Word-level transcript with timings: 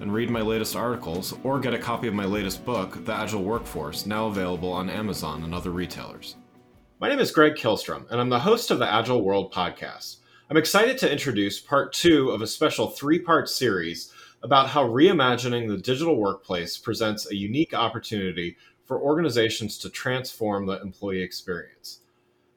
and 0.00 0.12
read 0.12 0.30
my 0.30 0.40
latest 0.40 0.76
articles 0.76 1.34
or 1.44 1.60
get 1.60 1.74
a 1.74 1.78
copy 1.78 2.08
of 2.08 2.14
my 2.14 2.24
latest 2.24 2.64
book, 2.64 3.04
The 3.04 3.12
Agile 3.12 3.42
Workforce, 3.42 4.06
now 4.06 4.26
available 4.26 4.72
on 4.72 4.88
Amazon 4.88 5.44
and 5.44 5.54
other 5.54 5.70
retailers. 5.70 6.36
My 7.00 7.08
name 7.08 7.18
is 7.18 7.32
Greg 7.32 7.54
Kihlstrom, 7.54 8.10
and 8.10 8.20
I'm 8.20 8.28
the 8.28 8.38
host 8.38 8.70
of 8.70 8.78
the 8.78 8.90
Agile 8.90 9.22
World 9.22 9.52
podcast. 9.52 10.16
I'm 10.50 10.56
excited 10.56 10.98
to 10.98 11.10
introduce 11.10 11.60
part 11.60 11.92
two 11.92 12.30
of 12.30 12.42
a 12.42 12.46
special 12.46 12.88
three 12.88 13.18
part 13.18 13.48
series 13.48 14.12
about 14.42 14.68
how 14.68 14.86
reimagining 14.86 15.68
the 15.68 15.78
digital 15.78 16.16
workplace 16.16 16.78
presents 16.78 17.30
a 17.30 17.36
unique 17.36 17.74
opportunity 17.74 18.56
for 18.84 19.00
organizations 19.00 19.78
to 19.78 19.88
transform 19.88 20.66
the 20.66 20.80
employee 20.80 21.22
experience. 21.22 22.00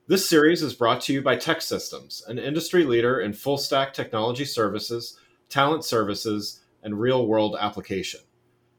This 0.07 0.29
series 0.29 0.61
is 0.61 0.73
brought 0.73 1.01
to 1.01 1.13
you 1.13 1.21
by 1.21 1.37
TEKsystems, 1.37 2.27
an 2.27 2.37
industry 2.37 2.83
leader 2.83 3.19
in 3.21 3.33
full 3.33 3.57
stack 3.57 3.93
technology 3.93 4.45
services, 4.45 5.17
talent 5.49 5.83
services, 5.83 6.61
and 6.85 7.01
real 7.01 7.27
world 7.27 7.57
application. 7.59 8.21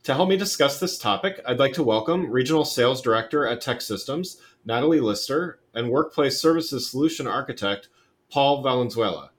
To 0.04 0.14
help 0.14 0.28
me 0.28 0.36
discuss 0.36 0.78
this 0.78 0.96
topic, 0.96 1.40
I'd 1.44 1.58
like 1.58 1.72
to 1.74 1.82
welcome 1.82 2.30
Regional 2.30 2.64
Sales 2.64 3.02
Director 3.02 3.44
at 3.44 3.60
TEKsystems, 3.60 4.36
Natalie 4.64 5.00
Lister, 5.00 5.58
and 5.74 5.90
Workplace 5.90 6.40
Services 6.40 6.88
Solution 6.88 7.26
Architect, 7.26 7.88
Paul 8.30 8.62
Valenzuela. 8.62 9.32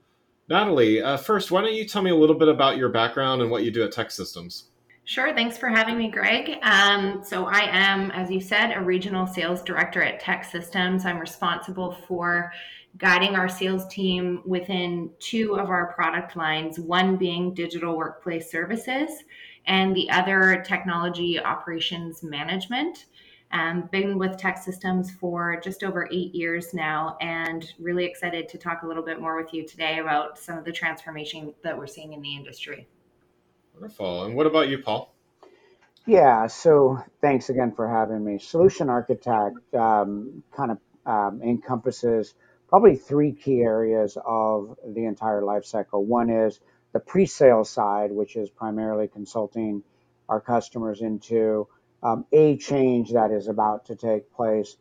Natalie, 0.50 1.02
uh, 1.02 1.16
first, 1.16 1.52
why 1.52 1.62
don't 1.62 1.74
you 1.74 1.88
tell 1.88 2.02
me 2.02 2.12
a 2.12 2.16
little 2.16 2.36
bit 2.36 2.50
about 2.50 2.78
your 2.78 2.90
background 2.90 3.42
and 3.42 3.50
what 3.50 3.64
you 3.64 3.72
do 3.72 3.84
at 3.84 3.94
TEKsystems? 3.94 4.64
Sure. 5.08 5.34
Thanks 5.34 5.58
for 5.58 5.70
having 5.70 5.98
me, 5.98 6.10
Greg. 6.10 6.58
Um, 6.64 7.22
so, 7.24 7.46
I 7.46 7.62
am, 7.62 8.12
as 8.12 8.30
you 8.30 8.42
said, 8.42 8.74
a 8.76 8.82
regional 8.82 9.26
sales 9.26 9.62
director 9.62 10.04
at 10.04 10.22
TEKsystems. 10.22 11.06
I'm 11.06 11.18
responsible 11.18 11.94
for 12.10 12.52
guiding 12.98 13.34
our 13.34 13.48
sales 13.48 13.88
team 13.88 14.42
within 14.46 15.10
two 15.20 15.58
of 15.58 15.70
our 15.70 15.94
product 15.94 16.36
lines, 16.36 16.78
one 16.78 17.16
being 17.16 17.54
digital 17.54 17.96
workplace 17.96 18.52
services 18.52 19.24
and 19.66 19.96
the 19.96 20.10
other 20.10 20.62
technology 20.68 21.40
operations 21.40 22.22
management. 22.22 23.06
Um, 23.54 23.88
been 23.94 24.18
with 24.18 24.34
TEKsystems 24.34 25.12
for 25.12 25.58
just 25.64 25.86
over 25.86 26.10
eight 26.12 26.36
years 26.36 26.74
now, 26.74 27.16
and 27.22 27.66
really 27.80 28.04
excited 28.04 28.50
to 28.50 28.58
talk 28.58 28.84
a 28.84 28.86
little 28.86 29.04
bit 29.04 29.22
more 29.22 29.42
with 29.42 29.54
you 29.54 29.66
today 29.66 30.00
about 30.00 30.38
some 30.38 30.58
of 30.58 30.66
the 30.66 30.74
transformation 30.74 31.54
that 31.64 31.78
we're 31.78 31.88
seeing 31.88 32.12
in 32.12 32.22
the 32.22 32.36
industry. 32.36 32.90
Wonderful. 33.80 34.24
And 34.24 34.36
what 34.36 34.48
about 34.48 34.70
you, 34.70 34.80
Paul? 34.80 35.14
Yeah, 36.08 36.48
so 36.48 37.00
thanks 37.22 37.50
again 37.50 37.74
for 37.76 37.88
having 37.88 38.26
me. 38.26 38.40
Solution 38.40 38.90
Architect 38.90 39.58
um, 39.76 40.42
kind 40.56 40.72
of 40.72 40.80
um, 41.06 41.42
encompasses 41.44 42.34
probably 42.70 42.96
three 42.96 43.34
key 43.34 43.62
areas 43.62 44.18
of 44.26 44.76
the 44.84 45.06
entire 45.06 45.44
life 45.44 45.64
cycle. 45.64 46.04
One 46.04 46.32
is 46.32 46.60
the 46.92 47.00
pre-sale 47.00 47.64
side, 47.66 48.12
which 48.12 48.36
is 48.36 48.50
primarily 48.50 49.10
consulting 49.10 49.84
our 50.28 50.42
customers 50.42 51.02
into 51.02 51.68
um, 52.02 52.26
a 52.32 52.58
change 52.58 53.12
that 53.12 53.30
is 53.30 53.48
about 53.48 53.86
to 53.86 53.96
take 53.96 54.34
place, 54.34 54.76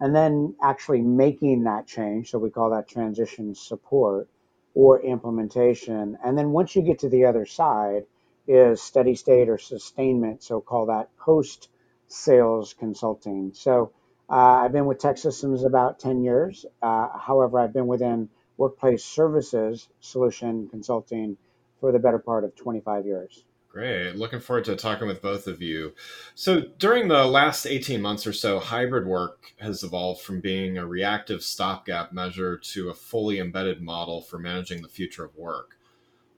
and 0.00 0.16
then 0.16 0.54
actually 0.62 1.02
making 1.02 1.64
that 1.64 1.86
change. 1.86 2.30
So 2.30 2.38
we 2.38 2.48
call 2.48 2.70
that 2.70 2.88
transition 2.88 3.54
support 3.54 4.26
or 4.74 5.02
implementation. 5.02 6.16
And 6.24 6.38
then 6.38 6.50
once 6.52 6.74
you 6.74 6.80
get 6.80 7.00
to 7.00 7.10
the 7.10 7.26
other 7.26 7.44
side, 7.44 8.04
is 8.48 8.82
steady 8.82 9.14
state 9.14 9.48
or 9.48 9.58
sustainment. 9.58 10.42
So 10.42 10.60
call 10.60 10.86
that 10.86 11.16
post 11.18 11.68
sales 12.08 12.74
consulting. 12.74 13.52
So 13.54 13.92
uh, 14.28 14.62
I've 14.62 14.72
been 14.72 14.86
with 14.86 14.98
TEKsystems 14.98 15.64
about 15.64 16.00
10 16.00 16.24
years. 16.24 16.66
Uh, 16.82 17.08
however, 17.16 17.60
I've 17.60 17.72
been 17.72 17.86
within 17.86 18.30
workplace 18.56 19.04
services 19.04 19.88
solution 20.00 20.68
consulting 20.68 21.36
for 21.80 21.92
the 21.92 21.98
better 21.98 22.18
part 22.18 22.44
of 22.44 22.56
25 22.56 23.06
years. 23.06 23.44
Great. 23.70 24.16
Looking 24.16 24.40
forward 24.40 24.64
to 24.64 24.76
talking 24.76 25.06
with 25.06 25.22
both 25.22 25.46
of 25.46 25.60
you. 25.60 25.92
So, 26.34 26.62
during 26.78 27.08
the 27.08 27.26
last 27.26 27.66
18 27.66 28.00
months 28.00 28.26
or 28.26 28.32
so, 28.32 28.58
hybrid 28.58 29.06
work 29.06 29.52
has 29.60 29.84
evolved 29.84 30.22
from 30.22 30.40
being 30.40 30.78
a 30.78 30.86
reactive 30.86 31.44
stopgap 31.44 32.12
measure 32.12 32.56
to 32.56 32.88
a 32.88 32.94
fully 32.94 33.38
embedded 33.38 33.82
model 33.82 34.22
for 34.22 34.38
managing 34.38 34.82
the 34.82 34.88
future 34.88 35.24
of 35.24 35.36
work. 35.36 35.77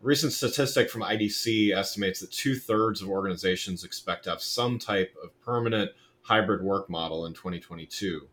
Recent 0.02 0.32
statistic 0.32 0.88
from 0.88 1.02
IDC 1.02 1.76
estimates 1.76 2.20
that 2.20 2.32
two 2.32 2.54
thirds 2.54 3.02
of 3.02 3.10
organizations 3.10 3.84
expect 3.84 4.24
to 4.24 4.30
have 4.30 4.40
some 4.40 4.78
type 4.78 5.14
of 5.22 5.38
permanent 5.42 5.90
hybrid 6.22 6.62
work 6.62 6.88
model 6.88 7.26
in 7.26 7.34
2022. 7.34 8.26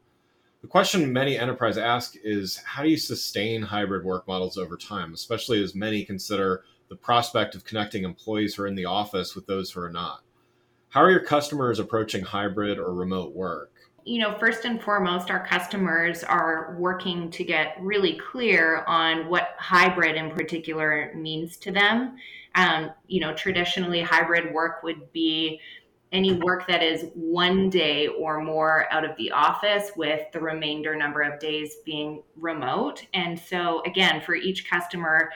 The 0.62 0.68
question 0.68 1.12
many 1.12 1.38
enterprises 1.38 1.78
ask 1.78 2.16
is 2.24 2.56
how 2.66 2.84
do 2.84 2.90
you 2.90 2.96
sustain 2.96 3.62
hybrid 3.62 4.06
work 4.06 4.26
models 4.30 4.58
over 4.58 4.78
time, 4.78 5.14
especially 5.14 5.62
as 5.62 5.76
many 5.76 6.06
consider 6.06 6.64
the 6.88 6.96
prospect 6.96 7.54
of 7.54 7.66
connecting 7.66 8.06
employees 8.06 8.56
who 8.56 8.64
are 8.64 8.68
in 8.68 8.76
the 8.76 8.86
office 8.86 9.36
with 9.36 9.46
those 9.46 9.70
who 9.70 9.82
are 9.82 9.92
not? 9.92 10.22
How 10.88 11.02
are 11.02 11.12
your 11.12 11.26
customers 11.26 11.80
approaching 11.80 12.24
hybrid 12.24 12.80
or 12.80 12.94
remote 12.94 13.36
work? 13.36 13.74
You 14.08 14.20
know, 14.20 14.38
first 14.40 14.64
and 14.64 14.82
foremost, 14.82 15.30
our 15.30 15.46
customers 15.46 16.24
are 16.24 16.78
working 16.80 17.30
to 17.32 17.44
get 17.44 17.76
really 17.82 18.18
clear 18.32 18.86
on 18.88 19.28
what 19.28 19.50
hybrid 19.60 20.16
in 20.16 20.32
particular 20.32 21.12
means 21.14 21.58
to 21.58 21.74
them. 21.74 22.16
Um, 22.56 22.92
you 23.08 23.20
know, 23.20 23.34
traditionally, 23.36 24.02
hybrid 24.02 24.54
work 24.54 24.82
would 24.82 25.12
be 25.12 25.60
any 26.12 26.34
work 26.34 26.68
that 26.68 26.82
is 26.82 27.08
one 27.14 27.70
day 27.70 28.08
or 28.08 28.42
more 28.42 28.86
out 28.92 29.04
of 29.04 29.16
the 29.18 29.32
office 29.32 29.92
with 29.96 30.22
the 30.32 30.40
remainder 30.40 30.96
number 30.96 31.22
of 31.22 31.40
days 31.40 31.78
being 31.86 32.24
remote. 32.38 33.06
And 33.14 33.38
so 33.38 33.82
again 33.86 34.22
for 34.22 34.36
each 34.36 34.70
customer 34.70 35.32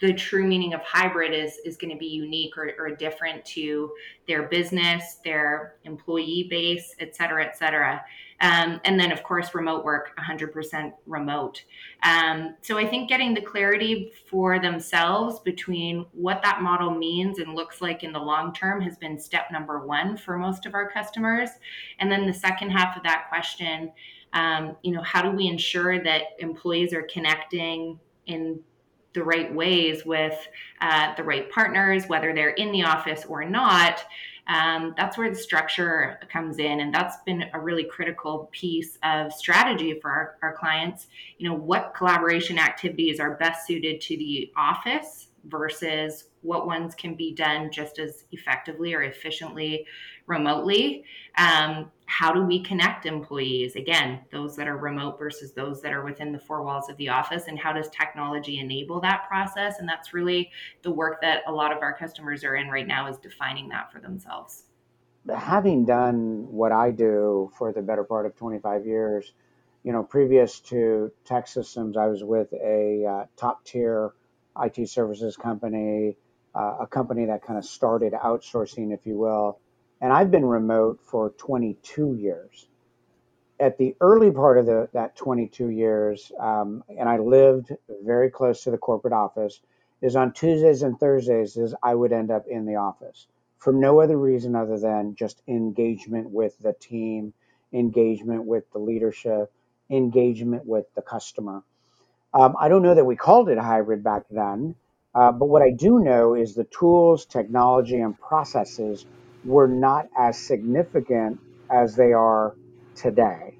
the 0.00 0.12
true 0.12 0.44
meaning 0.44 0.74
of 0.74 0.80
hybrid 0.82 1.32
is 1.32 1.58
is 1.64 1.76
going 1.76 1.92
to 1.92 1.98
be 1.98 2.06
unique 2.06 2.58
or, 2.58 2.72
or 2.78 2.90
different 2.90 3.44
to 3.44 3.92
their 4.26 4.44
business 4.44 5.18
their 5.24 5.76
employee 5.84 6.48
base 6.50 6.94
et 6.98 7.14
cetera 7.14 7.44
et 7.44 7.56
cetera 7.56 8.04
um, 8.40 8.80
and 8.84 9.00
then, 9.00 9.12
of 9.12 9.22
course, 9.22 9.54
remote 9.54 9.84
work, 9.84 10.10
100% 10.18 10.92
remote. 11.06 11.62
Um, 12.02 12.56
so 12.60 12.76
I 12.76 12.86
think 12.86 13.08
getting 13.08 13.32
the 13.32 13.40
clarity 13.40 14.12
for 14.28 14.58
themselves 14.58 15.40
between 15.40 16.04
what 16.12 16.42
that 16.42 16.60
model 16.60 16.90
means 16.90 17.38
and 17.38 17.54
looks 17.54 17.80
like 17.80 18.02
in 18.02 18.12
the 18.12 18.18
long 18.18 18.52
term 18.52 18.80
has 18.82 18.98
been 18.98 19.18
step 19.18 19.46
number 19.50 19.86
one 19.86 20.16
for 20.16 20.36
most 20.36 20.66
of 20.66 20.74
our 20.74 20.90
customers. 20.90 21.50
And 21.98 22.12
then 22.12 22.26
the 22.26 22.34
second 22.34 22.70
half 22.70 22.96
of 22.96 23.02
that 23.04 23.26
question, 23.30 23.90
um, 24.34 24.76
you 24.82 24.92
know, 24.92 25.02
how 25.02 25.22
do 25.22 25.30
we 25.30 25.46
ensure 25.46 26.02
that 26.02 26.22
employees 26.38 26.92
are 26.92 27.06
connecting 27.10 27.98
in 28.26 28.60
the 29.14 29.24
right 29.24 29.52
ways 29.54 30.04
with 30.04 30.36
uh, 30.82 31.14
the 31.14 31.24
right 31.24 31.50
partners, 31.50 32.06
whether 32.06 32.34
they're 32.34 32.50
in 32.50 32.70
the 32.70 32.82
office 32.82 33.24
or 33.24 33.44
not? 33.44 34.04
Um, 34.48 34.94
that's 34.96 35.18
where 35.18 35.30
the 35.30 35.36
structure 35.36 36.18
comes 36.32 36.58
in 36.58 36.80
and 36.80 36.94
that's 36.94 37.16
been 37.24 37.44
a 37.52 37.60
really 37.60 37.84
critical 37.84 38.48
piece 38.52 38.98
of 39.02 39.32
strategy 39.32 39.98
for 40.00 40.10
our, 40.10 40.38
our 40.42 40.56
clients 40.56 41.08
you 41.38 41.48
know 41.48 41.54
what 41.54 41.94
collaboration 41.94 42.58
activities 42.58 43.20
are 43.20 43.34
best 43.36 43.66
suited 43.66 44.00
to 44.00 44.16
the 44.16 44.52
office 44.56 45.28
versus 45.48 46.24
what 46.42 46.66
ones 46.66 46.94
can 46.94 47.14
be 47.14 47.34
done 47.34 47.70
just 47.70 47.98
as 47.98 48.24
effectively 48.32 48.94
or 48.94 49.02
efficiently 49.02 49.86
remotely. 50.26 51.04
Um, 51.36 51.90
how 52.06 52.32
do 52.32 52.42
we 52.42 52.62
connect 52.62 53.04
employees? 53.04 53.74
Again, 53.76 54.20
those 54.30 54.56
that 54.56 54.68
are 54.68 54.76
remote 54.76 55.18
versus 55.18 55.52
those 55.52 55.82
that 55.82 55.92
are 55.92 56.04
within 56.04 56.32
the 56.32 56.38
four 56.38 56.62
walls 56.62 56.88
of 56.88 56.96
the 56.96 57.08
office, 57.08 57.44
and 57.48 57.58
how 57.58 57.72
does 57.72 57.88
technology 57.90 58.58
enable 58.58 59.00
that 59.00 59.26
process? 59.28 59.80
And 59.80 59.88
that's 59.88 60.14
really 60.14 60.50
the 60.82 60.90
work 60.90 61.20
that 61.20 61.42
a 61.46 61.52
lot 61.52 61.72
of 61.72 61.78
our 61.82 61.92
customers 61.92 62.44
are 62.44 62.56
in 62.56 62.68
right 62.68 62.86
now 62.86 63.08
is 63.08 63.18
defining 63.18 63.68
that 63.70 63.92
for 63.92 64.00
themselves. 64.00 64.64
Having 65.34 65.86
done 65.86 66.46
what 66.50 66.70
I 66.70 66.92
do 66.92 67.50
for 67.58 67.72
the 67.72 67.82
better 67.82 68.04
part 68.04 68.26
of 68.26 68.36
25 68.36 68.86
years, 68.86 69.32
you 69.82 69.92
know, 69.92 70.04
previous 70.04 70.60
to 70.60 71.10
TEKsystems, 71.28 71.96
I 71.96 72.06
was 72.06 72.22
with 72.22 72.52
a 72.52 73.04
uh, 73.04 73.24
top 73.36 73.64
tier 73.64 74.12
IT 74.60 74.88
services 74.88 75.36
company, 75.36 76.16
uh, 76.54 76.78
a 76.80 76.86
company 76.86 77.26
that 77.26 77.42
kind 77.42 77.58
of 77.58 77.64
started 77.64 78.12
outsourcing, 78.12 78.94
if 78.94 79.06
you 79.06 79.18
will. 79.18 79.58
And 80.00 80.12
I've 80.12 80.30
been 80.30 80.44
remote 80.44 81.00
for 81.02 81.30
22 81.30 82.14
years. 82.14 82.68
At 83.58 83.78
the 83.78 83.96
early 84.00 84.30
part 84.30 84.58
of 84.58 84.66
the, 84.66 84.88
that 84.92 85.16
22 85.16 85.70
years, 85.70 86.30
um, 86.38 86.84
and 86.88 87.08
I 87.08 87.18
lived 87.18 87.72
very 88.04 88.30
close 88.30 88.62
to 88.64 88.70
the 88.70 88.78
corporate 88.78 89.14
office, 89.14 89.60
is 90.02 90.14
on 90.14 90.32
Tuesdays 90.32 90.82
and 90.82 90.98
Thursdays 91.00 91.56
is 91.56 91.74
I 91.82 91.94
would 91.94 92.12
end 92.12 92.30
up 92.30 92.46
in 92.46 92.66
the 92.66 92.76
office 92.76 93.26
for 93.58 93.72
no 93.72 94.00
other 94.00 94.18
reason 94.18 94.54
other 94.54 94.78
than 94.78 95.14
just 95.14 95.42
engagement 95.48 96.30
with 96.30 96.58
the 96.58 96.74
team, 96.74 97.32
engagement 97.72 98.44
with 98.44 98.70
the 98.72 98.78
leadership, 98.78 99.50
engagement 99.90 100.66
with 100.66 100.86
the 100.94 101.02
customer. 101.02 101.62
Um, 102.34 102.54
I 102.60 102.68
don't 102.68 102.82
know 102.82 102.94
that 102.94 103.06
we 103.06 103.16
called 103.16 103.48
it 103.48 103.58
hybrid 103.58 104.04
back 104.04 104.24
then, 104.30 104.74
uh, 105.14 105.32
but 105.32 105.46
what 105.46 105.62
I 105.62 105.70
do 105.70 106.00
know 106.00 106.34
is 106.34 106.54
the 106.54 106.64
tools, 106.64 107.24
technology, 107.24 107.98
and 107.98 108.18
processes 108.20 109.06
were 109.46 109.68
not 109.68 110.08
as 110.18 110.38
significant 110.40 111.40
as 111.70 111.96
they 111.96 112.12
are 112.12 112.56
today, 112.96 113.58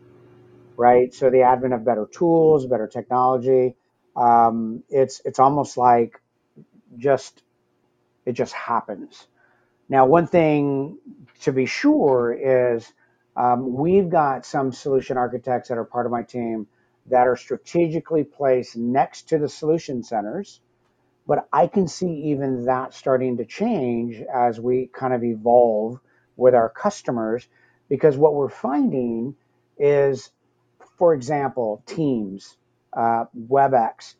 right? 0.76 1.14
So 1.14 1.30
the 1.30 1.42
advent 1.42 1.74
of 1.74 1.84
better 1.84 2.08
tools, 2.12 2.66
better 2.66 2.88
technology, 2.88 3.76
um, 4.16 4.84
it's 4.90 5.22
it's 5.24 5.38
almost 5.38 5.76
like 5.76 6.20
just 6.98 7.42
it 8.26 8.32
just 8.32 8.54
happens. 8.54 9.28
Now, 9.88 10.06
one 10.06 10.26
thing 10.26 10.98
to 11.42 11.52
be 11.52 11.66
sure 11.66 12.32
is 12.32 12.92
um, 13.36 13.74
we've 13.74 14.10
got 14.10 14.46
some 14.46 14.72
solution 14.72 15.16
architects 15.16 15.68
that 15.68 15.78
are 15.78 15.84
part 15.84 16.06
of 16.06 16.12
my 16.12 16.24
team 16.24 16.68
that 17.06 17.28
are 17.28 17.36
strategically 17.36 18.24
placed 18.24 18.76
next 18.76 19.28
to 19.30 19.38
the 19.38 19.48
solution 19.48 20.02
centers. 20.02 20.60
But 21.26 21.48
I 21.52 21.66
can 21.66 21.88
see 21.88 22.30
even 22.32 22.66
that 22.66 22.94
starting 22.94 23.38
to 23.38 23.44
change 23.44 24.20
as 24.22 24.60
we 24.60 24.88
kind 24.92 25.12
of 25.14 25.24
evolve 25.24 26.00
with 26.36 26.54
our 26.54 26.68
customers 26.68 27.48
because 27.88 28.16
what 28.16 28.34
we're 28.34 28.48
finding 28.48 29.34
is, 29.78 30.30
for 30.98 31.14
example, 31.14 31.82
Teams, 31.86 32.56
uh, 32.92 33.24
WebEx, 33.48 34.14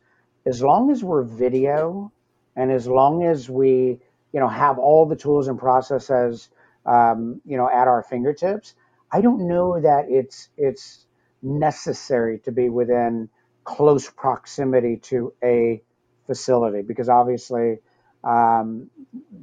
as 0.45 0.61
long 0.61 0.91
as 0.91 1.03
we're 1.03 1.23
video 1.23 2.11
and 2.55 2.71
as 2.71 2.87
long 2.87 3.23
as 3.23 3.49
we, 3.49 3.99
you 4.33 4.39
know, 4.39 4.47
have 4.47 4.77
all 4.79 5.05
the 5.05 5.15
tools 5.15 5.47
and 5.47 5.59
processes, 5.59 6.49
um, 6.85 7.41
you 7.45 7.57
know, 7.57 7.69
at 7.69 7.87
our 7.87 8.03
fingertips, 8.03 8.75
I 9.11 9.21
don't 9.21 9.47
know 9.47 9.79
that 9.79 10.05
it's 10.09 10.49
it's 10.57 11.05
necessary 11.41 12.39
to 12.39 12.51
be 12.51 12.69
within 12.69 13.29
close 13.63 14.09
proximity 14.09 14.97
to 14.97 15.33
a 15.43 15.81
facility 16.27 16.81
because 16.81 17.09
obviously 17.09 17.79
um, 18.23 18.89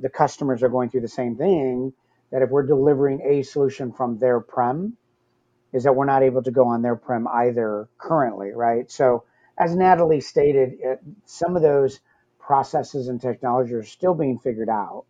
the 0.00 0.08
customers 0.08 0.62
are 0.62 0.68
going 0.68 0.90
through 0.90 1.00
the 1.00 1.08
same 1.08 1.36
thing 1.36 1.92
that 2.30 2.42
if 2.42 2.50
we're 2.50 2.66
delivering 2.66 3.20
a 3.22 3.42
solution 3.42 3.92
from 3.92 4.18
their 4.18 4.40
prem 4.40 4.96
is 5.72 5.84
that 5.84 5.94
we're 5.94 6.04
not 6.04 6.22
able 6.22 6.42
to 6.42 6.50
go 6.50 6.66
on 6.66 6.82
their 6.82 6.96
prem 6.96 7.26
either 7.26 7.88
currently 7.98 8.50
right 8.52 8.90
so 8.90 9.24
as 9.58 9.74
natalie 9.74 10.20
stated 10.20 10.74
it, 10.80 11.00
some 11.24 11.56
of 11.56 11.62
those 11.62 12.00
processes 12.38 13.08
and 13.08 13.20
technologies 13.20 13.74
are 13.74 13.82
still 13.84 14.14
being 14.14 14.38
figured 14.38 14.68
out 14.68 15.04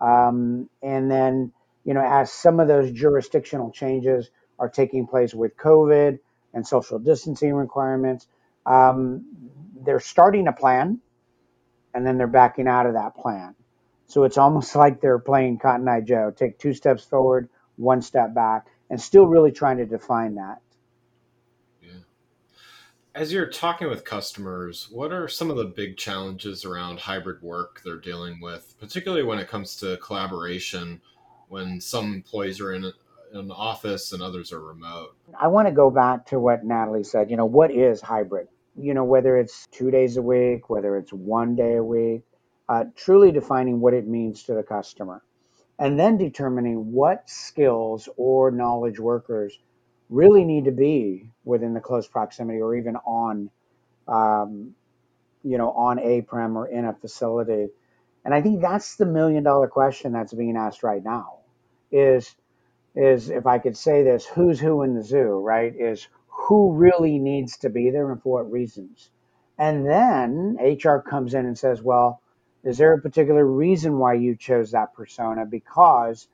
um, 0.00 0.68
and 0.82 1.10
then 1.10 1.52
you 1.84 1.94
know 1.94 2.04
as 2.04 2.32
some 2.32 2.60
of 2.60 2.68
those 2.68 2.90
jurisdictional 2.90 3.70
changes 3.70 4.30
are 4.58 4.68
taking 4.68 5.06
place 5.06 5.34
with 5.34 5.56
covid 5.56 6.18
and 6.54 6.66
social 6.66 6.98
distancing 6.98 7.54
requirements. 7.54 8.26
Um, 8.66 9.26
they're 9.84 10.00
starting 10.00 10.48
a 10.48 10.52
plan 10.52 11.00
and 11.94 12.06
then 12.06 12.18
they're 12.18 12.26
backing 12.26 12.68
out 12.68 12.86
of 12.86 12.94
that 12.94 13.16
plan. 13.16 13.54
So 14.06 14.24
it's 14.24 14.38
almost 14.38 14.74
like 14.76 15.00
they're 15.00 15.18
playing 15.18 15.58
Cotton 15.58 15.88
Eye 15.88 16.00
Joe 16.00 16.32
take 16.34 16.58
two 16.58 16.74
steps 16.74 17.04
forward, 17.04 17.48
one 17.76 18.02
step 18.02 18.34
back, 18.34 18.66
and 18.90 19.00
still 19.00 19.26
really 19.26 19.52
trying 19.52 19.78
to 19.78 19.86
define 19.86 20.34
that. 20.36 20.60
Yeah. 21.82 22.00
As 23.14 23.32
you're 23.32 23.50
talking 23.50 23.88
with 23.88 24.04
customers, 24.04 24.88
what 24.90 25.12
are 25.12 25.28
some 25.28 25.50
of 25.50 25.56
the 25.56 25.64
big 25.64 25.96
challenges 25.96 26.64
around 26.64 27.00
hybrid 27.00 27.42
work 27.42 27.82
they're 27.84 27.96
dealing 27.96 28.40
with, 28.40 28.74
particularly 28.80 29.24
when 29.24 29.38
it 29.38 29.48
comes 29.48 29.76
to 29.76 29.96
collaboration 29.98 31.00
when 31.48 31.80
some 31.80 32.12
employees 32.12 32.60
are 32.60 32.72
in 32.72 32.92
an 33.32 33.50
office 33.50 34.12
and 34.12 34.22
others 34.22 34.52
are 34.52 34.60
remote. 34.60 35.14
I 35.38 35.48
want 35.48 35.68
to 35.68 35.72
go 35.72 35.90
back 35.90 36.26
to 36.26 36.38
what 36.38 36.64
Natalie 36.64 37.04
said. 37.04 37.30
You 37.30 37.36
know, 37.36 37.46
what 37.46 37.70
is 37.70 38.00
hybrid? 38.00 38.48
You 38.78 38.94
know, 38.94 39.04
whether 39.04 39.36
it's 39.36 39.66
two 39.70 39.90
days 39.90 40.16
a 40.16 40.22
week, 40.22 40.70
whether 40.70 40.96
it's 40.96 41.12
one 41.12 41.56
day 41.56 41.76
a 41.76 41.84
week, 41.84 42.22
uh, 42.68 42.84
truly 42.96 43.32
defining 43.32 43.80
what 43.80 43.94
it 43.94 44.06
means 44.06 44.44
to 44.44 44.54
the 44.54 44.62
customer. 44.62 45.22
And 45.78 45.98
then 45.98 46.16
determining 46.16 46.92
what 46.92 47.28
skills 47.28 48.08
or 48.16 48.50
knowledge 48.50 48.98
workers 48.98 49.58
really 50.08 50.44
need 50.44 50.64
to 50.64 50.72
be 50.72 51.30
within 51.44 51.74
the 51.74 51.80
close 51.80 52.06
proximity 52.06 52.60
or 52.60 52.74
even 52.74 52.96
on, 52.96 53.50
um, 54.08 54.74
you 55.42 55.58
know, 55.58 55.70
on 55.72 55.98
a 56.00 56.22
prem 56.22 56.56
or 56.56 56.66
in 56.66 56.84
a 56.84 56.94
facility. 56.94 57.68
And 58.24 58.34
I 58.34 58.42
think 58.42 58.60
that's 58.60 58.96
the 58.96 59.06
million 59.06 59.44
dollar 59.44 59.68
question 59.68 60.12
that's 60.12 60.34
being 60.34 60.56
asked 60.56 60.82
right 60.82 61.02
now 61.02 61.38
is 61.90 62.34
is 62.94 63.30
if 63.30 63.46
I 63.46 63.58
could 63.58 63.76
say 63.76 64.02
this, 64.02 64.26
who's 64.26 64.58
who 64.58 64.82
in 64.82 64.94
the 64.94 65.02
zoo, 65.04 65.38
right? 65.38 65.72
Is 65.74 66.08
who 66.48 66.72
really 66.72 67.18
needs 67.18 67.58
to 67.58 67.68
be 67.68 67.90
there 67.90 68.10
and 68.10 68.22
for 68.22 68.42
what 68.42 68.50
reasons. 68.50 69.10
And 69.58 69.86
then 69.86 70.56
HR 70.58 70.98
comes 70.98 71.34
in 71.34 71.44
and 71.44 71.58
says, 71.58 71.82
well, 71.82 72.22
is 72.64 72.78
there 72.78 72.94
a 72.94 73.00
particular 73.02 73.44
reason 73.44 73.98
why 73.98 74.14
you 74.14 74.34
chose 74.34 74.70
that 74.70 74.94
persona? 74.94 75.44
Because 75.44 76.26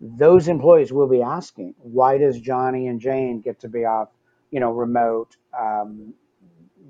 those 0.00 0.48
employees 0.48 0.92
will 0.92 1.06
be 1.06 1.22
asking, 1.22 1.76
why 1.78 2.18
does 2.18 2.40
Johnny 2.40 2.88
and 2.88 3.00
Jane 3.00 3.42
get 3.42 3.60
to 3.60 3.68
be 3.68 3.84
off, 3.84 4.08
you 4.50 4.58
know, 4.58 4.72
remote 4.72 5.36
um, 5.56 6.14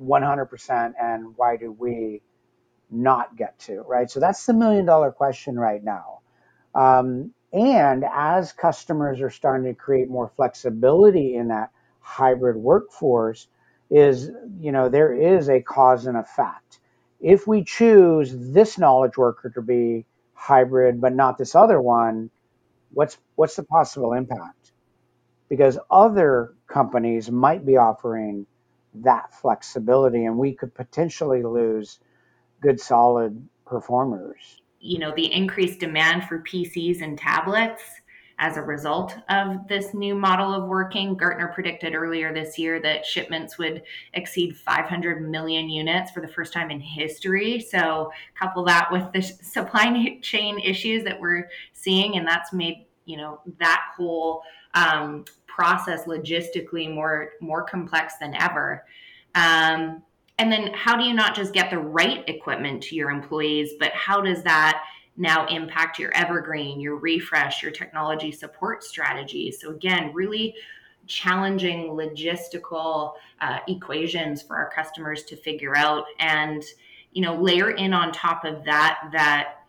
100% 0.03 0.93
and 0.99 1.37
why 1.37 1.59
do 1.59 1.71
we 1.71 2.23
not 2.91 3.37
get 3.37 3.59
to, 3.59 3.83
right? 3.83 4.11
So 4.11 4.21
that's 4.21 4.47
the 4.47 4.55
million 4.55 4.87
dollar 4.87 5.11
question 5.11 5.59
right 5.59 5.85
now. 5.85 6.21
Um, 6.75 7.35
and 7.53 8.06
as 8.11 8.53
customers 8.53 9.21
are 9.21 9.31
starting 9.31 9.67
to 9.67 9.79
create 9.79 10.09
more 10.09 10.33
flexibility 10.35 11.35
in 11.37 11.49
that 11.49 11.71
hybrid 12.05 12.56
workforce, 12.56 13.49
is 13.91 14.31
you 14.61 14.70
know 14.73 14.89
there 14.89 15.13
is 15.13 15.49
a 15.49 15.61
cause 15.61 16.06
and 16.06 16.17
effect. 16.17 16.81
If 17.20 17.46
we 17.46 17.65
choose 17.65 18.34
this 18.37 18.79
knowledge 18.79 19.17
worker 19.17 19.51
to 19.51 19.63
be 19.63 20.05
hybrid 20.34 21.01
but 21.01 21.15
not 21.15 21.39
this 21.39 21.55
other 21.55 21.81
one, 21.81 22.31
what's 22.93 23.19
what's 23.37 23.56
the 23.56 23.65
possible 23.65 24.13
impact? 24.13 24.73
Because 25.49 25.79
other 25.91 26.55
companies 26.67 27.31
might 27.31 27.65
be 27.65 27.77
offering 27.77 28.46
that 28.96 29.34
flexibility, 29.34 30.25
and 30.25 30.39
we 30.39 30.53
could 30.53 30.75
potentially 30.75 31.43
lose 31.43 31.99
good 32.61 32.81
solid 32.81 33.49
performers 33.67 34.61
you 34.84 34.99
know 34.99 35.13
the 35.17 35.32
increased 35.32 35.81
demand 35.81 36.25
for 36.25 36.41
PCs 36.41 37.01
and 37.01 37.19
tablets 37.19 37.82
as 38.44 38.58
a 38.58 38.63
result 38.63 39.17
of 39.31 39.67
this 39.69 39.94
new 39.94 40.15
model 40.15 40.53
of 40.53 40.69
working. 40.69 41.17
Gartner 41.17 41.48
predicted 41.48 41.94
earlier 41.94 42.31
this 42.31 42.58
year 42.58 42.79
that 42.82 43.06
shipments 43.06 43.56
would 43.56 43.82
exceed 44.13 44.55
500 44.55 45.27
million 45.27 45.70
units 45.70 46.10
for 46.10 46.20
the 46.20 46.29
first 46.29 46.53
time 46.53 46.70
in 46.70 46.79
history. 46.79 47.58
So, 47.58 48.13
couple 48.39 48.63
that 48.67 48.93
with 48.93 49.10
the 49.15 49.22
supply 49.43 50.19
chain 50.20 50.58
issues 50.58 51.05
that 51.05 51.19
we're 51.19 51.48
seeing, 51.72 52.19
and 52.19 52.29
that's 52.29 52.53
made 52.53 52.84
you 53.06 53.17
know 53.17 53.41
that 53.58 53.82
whole 53.96 54.43
um, 54.74 55.24
process 55.46 56.05
logistically 56.05 56.94
more 56.94 57.31
more 57.41 57.63
complex 57.63 58.19
than 58.20 58.34
ever. 58.34 58.84
Um, 59.34 60.03
and 60.39 60.53
then 60.53 60.70
how 60.74 60.98
do 60.98 61.05
you 61.05 61.15
not 61.15 61.34
just 61.34 61.55
get 61.55 61.70
the 61.70 61.79
right 61.79 62.29
equipment 62.29 62.82
to 62.82 62.94
your 62.94 63.08
employees, 63.08 63.70
but 63.79 63.93
how 63.93 64.20
does 64.20 64.43
that 64.43 64.84
now 65.17 65.47
impact 65.47 65.99
your 65.99 66.13
evergreen, 66.15 66.81
your 66.81 66.97
refresh, 66.97 67.63
your 67.63 67.73
technology 67.73 68.33
support 68.33 68.83
strategy? 68.83 69.51
So, 69.53 69.71
again, 69.71 70.13
really 70.13 70.55
challenging 71.06 71.91
logistical 71.91 73.13
uh, 73.41 73.59
equations 73.69 74.43
for 74.43 74.56
our 74.56 74.71
customers 74.71 75.23
to 75.25 75.37
figure 75.37 75.77
out. 75.77 76.05
And 76.19 76.65
you 77.13 77.23
know, 77.23 77.37
layer 77.37 77.71
in 77.71 77.93
on 77.93 78.13
top 78.13 78.44
of 78.44 78.65
that 78.65 79.09
that 79.13 79.61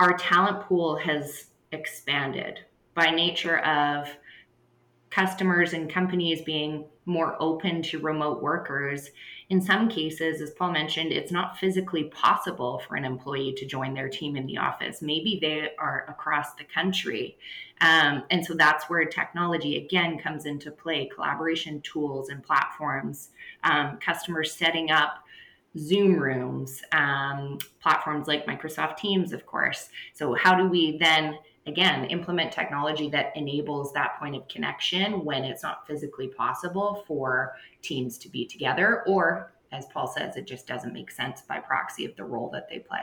our 0.00 0.16
talent 0.18 0.60
pool 0.62 0.96
has 0.96 1.46
expanded 1.72 2.60
by 2.94 3.10
nature 3.10 3.58
of 3.58 4.08
customers 5.10 5.72
and 5.72 5.88
companies 5.88 6.42
being 6.42 6.84
more 7.06 7.36
open 7.40 7.80
to 7.82 8.00
remote 8.00 8.42
workers. 8.42 9.10
In 9.50 9.60
some 9.60 9.88
cases, 9.88 10.40
as 10.40 10.52
Paul 10.52 10.72
mentioned, 10.72 11.12
it's 11.12 11.30
not 11.30 11.58
physically 11.58 12.04
possible 12.04 12.80
for 12.86 12.96
an 12.96 13.04
employee 13.04 13.52
to 13.58 13.66
join 13.66 13.92
their 13.92 14.08
team 14.08 14.36
in 14.36 14.46
the 14.46 14.56
office. 14.56 15.02
Maybe 15.02 15.38
they 15.40 15.70
are 15.78 16.06
across 16.08 16.54
the 16.54 16.64
country. 16.64 17.36
Um, 17.80 18.24
and 18.30 18.44
so 18.44 18.54
that's 18.54 18.88
where 18.88 19.04
technology 19.04 19.76
again 19.76 20.18
comes 20.18 20.46
into 20.46 20.70
play 20.70 21.10
collaboration 21.14 21.82
tools 21.82 22.30
and 22.30 22.42
platforms, 22.42 23.30
um, 23.64 23.98
customers 23.98 24.52
setting 24.52 24.90
up 24.90 25.24
Zoom 25.76 26.14
rooms, 26.14 26.82
um, 26.92 27.58
platforms 27.80 28.28
like 28.28 28.46
Microsoft 28.46 28.96
Teams, 28.96 29.32
of 29.32 29.44
course. 29.44 29.88
So, 30.12 30.34
how 30.34 30.54
do 30.54 30.68
we 30.68 30.98
then 30.98 31.36
again 31.66 32.04
implement 32.06 32.52
technology 32.52 33.08
that 33.08 33.32
enables 33.36 33.92
that 33.92 34.18
point 34.18 34.36
of 34.36 34.46
connection 34.48 35.24
when 35.24 35.44
it's 35.44 35.62
not 35.62 35.86
physically 35.86 36.28
possible 36.28 37.04
for 37.06 37.54
teams 37.82 38.18
to 38.18 38.28
be 38.28 38.46
together 38.46 39.02
or 39.06 39.52
as 39.72 39.86
paul 39.86 40.06
says 40.06 40.36
it 40.36 40.46
just 40.46 40.66
doesn't 40.66 40.92
make 40.92 41.10
sense 41.10 41.42
by 41.42 41.58
proxy 41.58 42.04
of 42.04 42.14
the 42.16 42.24
role 42.24 42.50
that 42.50 42.68
they 42.68 42.78
play. 42.78 43.00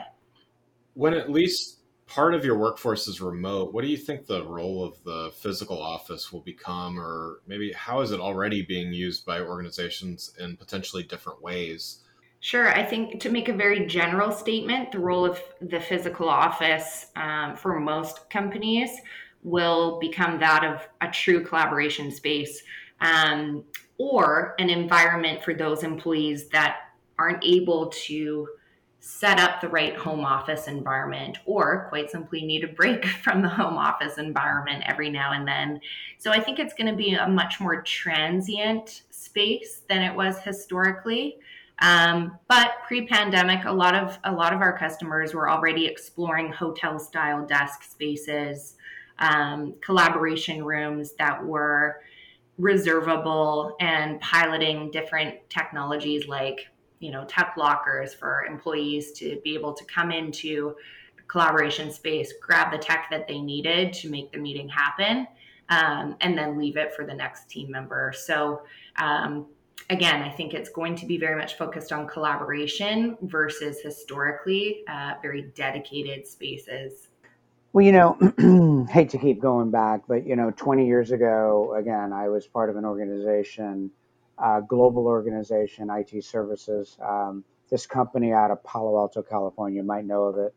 When 0.93 1.13
at 1.13 1.31
least 1.31 1.79
part 2.05 2.33
of 2.33 2.43
your 2.43 2.57
workforce 2.57 3.07
is 3.07 3.21
remote 3.21 3.73
what 3.73 3.83
do 3.83 3.87
you 3.87 3.97
think 3.97 4.25
the 4.25 4.45
role 4.45 4.83
of 4.83 5.01
the 5.03 5.31
physical 5.39 5.81
office 5.81 6.31
will 6.31 6.41
become? 6.41 6.99
Or 6.99 7.39
maybe 7.47 7.71
how 7.71 8.01
is 8.01 8.11
it 8.11 8.19
already 8.19 8.61
being 8.61 8.93
used 8.93 9.25
by 9.25 9.41
organizations 9.41 10.33
in 10.39 10.57
potentially 10.57 11.03
different 11.03 11.41
ways 11.41 12.03
Sure. 12.43 12.69
I 12.69 12.83
think 12.83 13.19
to 13.21 13.29
make 13.29 13.49
a 13.49 13.53
very 13.53 13.85
general 13.85 14.31
statement, 14.31 14.91
the 14.91 14.97
role 14.97 15.25
of 15.25 15.39
the 15.61 15.79
physical 15.79 16.27
office 16.27 17.05
um, 17.15 17.55
for 17.55 17.79
most 17.79 18.31
companies 18.31 18.89
will 19.43 19.99
become 19.99 20.39
that 20.39 20.63
of 20.63 20.89
a 21.01 21.11
true 21.11 21.43
collaboration 21.43 22.09
space 22.09 22.63
um, 22.99 23.63
or 23.99 24.55
an 24.57 24.71
environment 24.71 25.43
for 25.43 25.53
those 25.53 25.83
employees 25.83 26.47
that 26.49 26.77
aren't 27.19 27.43
able 27.43 27.89
to 27.89 28.47
set 28.99 29.39
up 29.39 29.61
the 29.61 29.67
right 29.67 29.95
home 29.95 30.25
office 30.25 30.67
environment 30.67 31.37
or 31.45 31.87
quite 31.89 32.09
simply 32.09 32.43
need 32.43 32.63
a 32.63 32.67
break 32.67 33.05
from 33.23 33.43
the 33.43 33.49
home 33.49 33.77
office 33.77 34.17
environment 34.17 34.83
every 34.87 35.11
now 35.11 35.33
and 35.33 35.47
then. 35.47 35.79
So 36.17 36.31
I 36.31 36.39
think 36.39 36.57
it's 36.57 36.73
going 36.73 36.89
to 36.89 36.97
be 36.97 37.13
a 37.13 37.27
much 37.27 37.59
more 37.59 37.83
transient 37.83 39.03
space 39.11 39.83
than 39.87 40.01
it 40.01 40.15
was 40.15 40.39
historically. 40.39 41.37
Um, 41.81 42.37
but 42.47 42.73
pre-pandemic, 42.85 43.65
a 43.65 43.71
lot 43.71 43.95
of 43.95 44.19
a 44.23 44.31
lot 44.31 44.53
of 44.53 44.61
our 44.61 44.77
customers 44.77 45.33
were 45.33 45.49
already 45.49 45.87
exploring 45.87 46.51
hotel-style 46.51 47.47
desk 47.47 47.83
spaces, 47.83 48.75
um, 49.17 49.73
collaboration 49.81 50.63
rooms 50.63 51.13
that 51.17 51.43
were 51.43 52.01
reservable, 52.59 53.75
and 53.79 54.21
piloting 54.21 54.91
different 54.91 55.37
technologies 55.49 56.27
like 56.27 56.67
you 56.99 57.11
know 57.11 57.25
tech 57.25 57.55
lockers 57.57 58.13
for 58.13 58.45
employees 58.45 59.11
to 59.13 59.41
be 59.43 59.55
able 59.55 59.73
to 59.73 59.83
come 59.85 60.11
into 60.11 60.75
collaboration 61.27 61.91
space, 61.91 62.33
grab 62.41 62.71
the 62.71 62.77
tech 62.77 63.07
that 63.09 63.27
they 63.27 63.39
needed 63.39 63.93
to 63.93 64.09
make 64.09 64.31
the 64.31 64.37
meeting 64.37 64.69
happen, 64.69 65.25
um, 65.69 66.15
and 66.21 66.37
then 66.37 66.59
leave 66.59 66.77
it 66.77 66.93
for 66.93 67.05
the 67.05 67.13
next 67.13 67.49
team 67.49 67.71
member. 67.71 68.13
So 68.15 68.61
um, 68.97 69.47
again, 69.89 70.21
I 70.21 70.29
think 70.29 70.53
it's 70.53 70.69
going 70.69 70.95
to 70.97 71.05
be 71.05 71.17
very 71.17 71.37
much 71.37 71.57
focused 71.57 71.91
on 71.91 72.07
collaboration 72.07 73.17
versus 73.21 73.79
historically 73.81 74.83
uh, 74.87 75.15
very 75.21 75.43
dedicated 75.55 76.27
spaces. 76.27 77.07
Well, 77.73 77.85
you 77.85 77.93
know, 77.93 78.85
hate 78.91 79.09
to 79.11 79.17
keep 79.17 79.39
going 79.39 79.71
back, 79.71 80.01
but 80.07 80.25
you 80.25 80.35
know, 80.35 80.51
20 80.51 80.85
years 80.85 81.11
ago, 81.11 81.75
again, 81.77 82.11
I 82.11 82.27
was 82.27 82.45
part 82.45 82.69
of 82.69 82.75
an 82.75 82.85
organization, 82.85 83.91
uh, 84.37 84.59
global 84.59 85.07
organization, 85.07 85.89
IT 85.89 86.23
services. 86.23 86.97
Um, 87.01 87.45
this 87.69 87.85
company 87.85 88.33
out 88.33 88.51
of 88.51 88.61
Palo 88.63 88.97
Alto, 88.97 89.21
California, 89.21 89.81
you 89.81 89.87
might 89.87 90.05
know 90.05 90.23
of 90.23 90.37
it. 90.37 90.53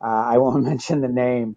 Uh, 0.00 0.06
I 0.06 0.38
won't 0.38 0.62
mention 0.64 1.00
the 1.00 1.08
name, 1.08 1.56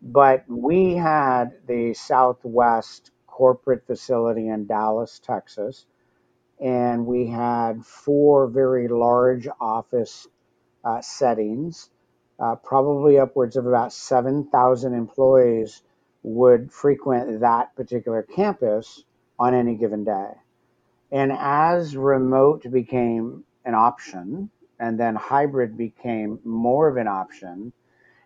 but 0.00 0.44
we 0.46 0.94
had 0.94 1.54
the 1.66 1.94
Southwest 1.94 3.10
corporate 3.26 3.84
facility 3.86 4.46
in 4.46 4.66
Dallas, 4.66 5.18
Texas 5.18 5.86
and 6.60 7.06
we 7.06 7.26
had 7.26 7.84
four 7.84 8.46
very 8.46 8.88
large 8.88 9.48
office 9.60 10.26
uh, 10.84 11.00
settings. 11.00 11.90
Uh, 12.38 12.56
probably 12.56 13.18
upwards 13.18 13.56
of 13.56 13.64
about 13.66 13.92
7,000 13.92 14.92
employees 14.92 15.82
would 16.24 16.72
frequent 16.72 17.40
that 17.40 17.74
particular 17.76 18.22
campus 18.22 19.04
on 19.38 19.54
any 19.54 19.76
given 19.76 20.04
day. 20.04 20.30
And 21.12 21.30
as 21.32 21.96
remote 21.96 22.68
became 22.70 23.44
an 23.64 23.74
option, 23.74 24.50
and 24.80 24.98
then 24.98 25.14
hybrid 25.14 25.76
became 25.76 26.40
more 26.44 26.88
of 26.88 26.96
an 26.96 27.06
option, 27.06 27.72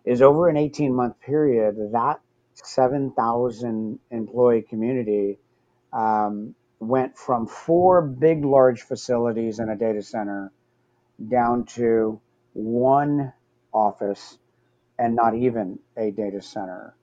is 0.04 0.22
over 0.22 0.48
an 0.48 0.56
18 0.56 0.94
month 0.94 1.20
period, 1.20 1.76
that 1.92 2.20
7,000 2.54 3.98
employee 4.10 4.62
community 4.62 5.38
um, 5.92 6.54
went 6.80 7.16
from 7.16 7.46
four 7.46 8.02
big, 8.02 8.44
large 8.44 8.82
facilities 8.82 9.58
and 9.58 9.70
a 9.70 9.76
data 9.76 10.02
center 10.02 10.52
down 11.28 11.64
to 11.64 12.20
one 12.52 13.32
office 13.72 14.38
and 14.98 15.14
not 15.14 15.34
even 15.34 15.78
a 15.96 16.10
data 16.10 16.40
center. 16.40 16.94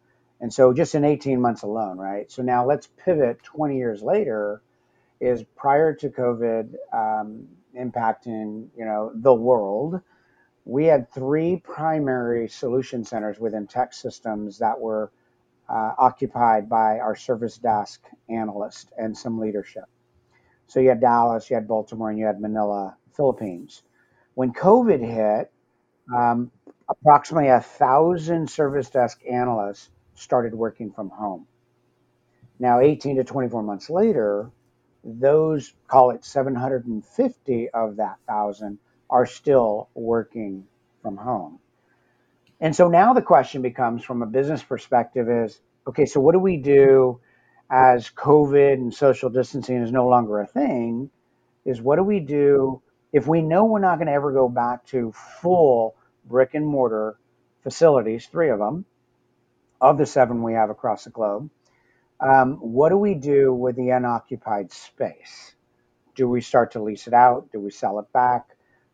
And 0.41 0.53
so 0.53 0.73
just 0.73 0.95
in 0.95 1.05
18 1.05 1.39
months 1.39 1.63
alone, 1.63 1.97
right? 1.97 2.29
So 2.31 2.41
now 2.41 2.65
let's 2.65 2.87
pivot 2.97 3.41
20 3.43 3.77
years 3.77 4.01
later 4.01 4.61
is 5.21 5.43
prior 5.55 5.93
to 5.93 6.09
COVID 6.09 6.73
um, 6.93 7.47
impacting, 7.77 8.67
you 8.77 8.85
know, 8.85 9.11
the 9.13 9.33
world, 9.33 10.01
we 10.65 10.85
had 10.85 11.11
three 11.11 11.57
primary 11.57 12.47
solution 12.49 13.05
centers 13.05 13.39
within 13.39 13.67
TEKsystems 13.67 14.57
that 14.57 14.79
were 14.79 15.11
uh, 15.69 15.93
occupied 15.97 16.69
by 16.69 16.99
our 16.99 17.15
service 17.15 17.57
desk 17.57 18.03
analyst 18.29 18.91
and 18.97 19.17
some 19.17 19.39
leadership. 19.39 19.85
So 20.67 20.79
you 20.79 20.89
had 20.89 21.01
Dallas, 21.01 21.49
you 21.49 21.55
had 21.55 21.67
Baltimore, 21.67 22.09
and 22.09 22.19
you 22.19 22.25
had 22.25 22.41
Manila, 22.41 22.97
Philippines. 23.13 23.83
When 24.33 24.53
COVID 24.53 24.99
hit, 24.99 25.51
um, 26.13 26.51
approximately 26.89 27.49
a 27.49 27.61
thousand 27.61 28.49
service 28.49 28.89
desk 28.89 29.21
analysts 29.29 29.89
started 30.15 30.53
working 30.53 30.91
from 30.91 31.09
home. 31.09 31.47
Now, 32.59 32.79
18 32.79 33.17
to 33.17 33.23
24 33.23 33.63
months 33.63 33.89
later, 33.89 34.49
those 35.03 35.73
call 35.87 36.11
it 36.11 36.23
750 36.25 37.69
of 37.69 37.97
that 37.97 38.17
thousand 38.27 38.79
are 39.09 39.25
still 39.25 39.89
working 39.93 40.65
from 41.01 41.17
home. 41.17 41.59
And 42.59 42.75
so 42.75 42.87
now 42.87 43.13
the 43.13 43.21
question 43.21 43.61
becomes 43.61 44.03
from 44.03 44.21
a 44.21 44.25
business 44.25 44.63
perspective 44.63 45.29
is 45.29 45.59
okay, 45.87 46.05
so 46.05 46.19
what 46.19 46.33
do 46.33 46.39
we 46.39 46.57
do 46.57 47.19
as 47.69 48.09
COVID 48.09 48.73
and 48.73 48.93
social 48.93 49.29
distancing 49.29 49.83
is 49.83 49.91
no 49.91 50.07
longer 50.07 50.39
a 50.39 50.47
thing? 50.47 51.09
Is 51.65 51.81
what 51.81 51.97
do 51.97 52.03
we 52.03 52.19
do 52.19 52.81
if 53.13 53.27
we 53.27 53.41
know 53.41 53.65
we're 53.65 53.79
not 53.79 53.97
going 53.97 54.07
to 54.07 54.13
ever 54.13 54.31
go 54.31 54.49
back 54.49 54.85
to 54.87 55.11
full 55.41 55.95
brick 56.25 56.53
and 56.53 56.65
mortar 56.65 57.17
facilities, 57.63 58.27
three 58.27 58.49
of 58.49 58.59
them, 58.59 58.85
of 59.81 59.97
the 59.97 60.05
seven 60.05 60.43
we 60.43 60.53
have 60.53 60.69
across 60.69 61.05
the 61.05 61.09
globe? 61.09 61.49
Um, 62.19 62.55
what 62.57 62.89
do 62.89 62.97
we 62.97 63.15
do 63.15 63.53
with 63.53 63.75
the 63.75 63.89
unoccupied 63.89 64.71
space? 64.71 65.55
Do 66.15 66.29
we 66.29 66.41
start 66.41 66.71
to 66.73 66.83
lease 66.83 67.07
it 67.07 67.13
out? 67.13 67.51
Do 67.51 67.59
we 67.59 67.71
sell 67.71 67.99
it 67.99 68.11
back? 68.13 68.47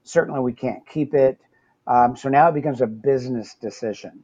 Certainly, 0.03 0.41
we 0.41 0.53
can't 0.53 0.87
keep 0.87 1.13
it. 1.13 1.39
Um, 1.91 2.15
so 2.15 2.29
now 2.29 2.47
it 2.47 2.53
becomes 2.53 2.79
a 2.79 2.87
business 2.87 3.55
decision, 3.59 4.23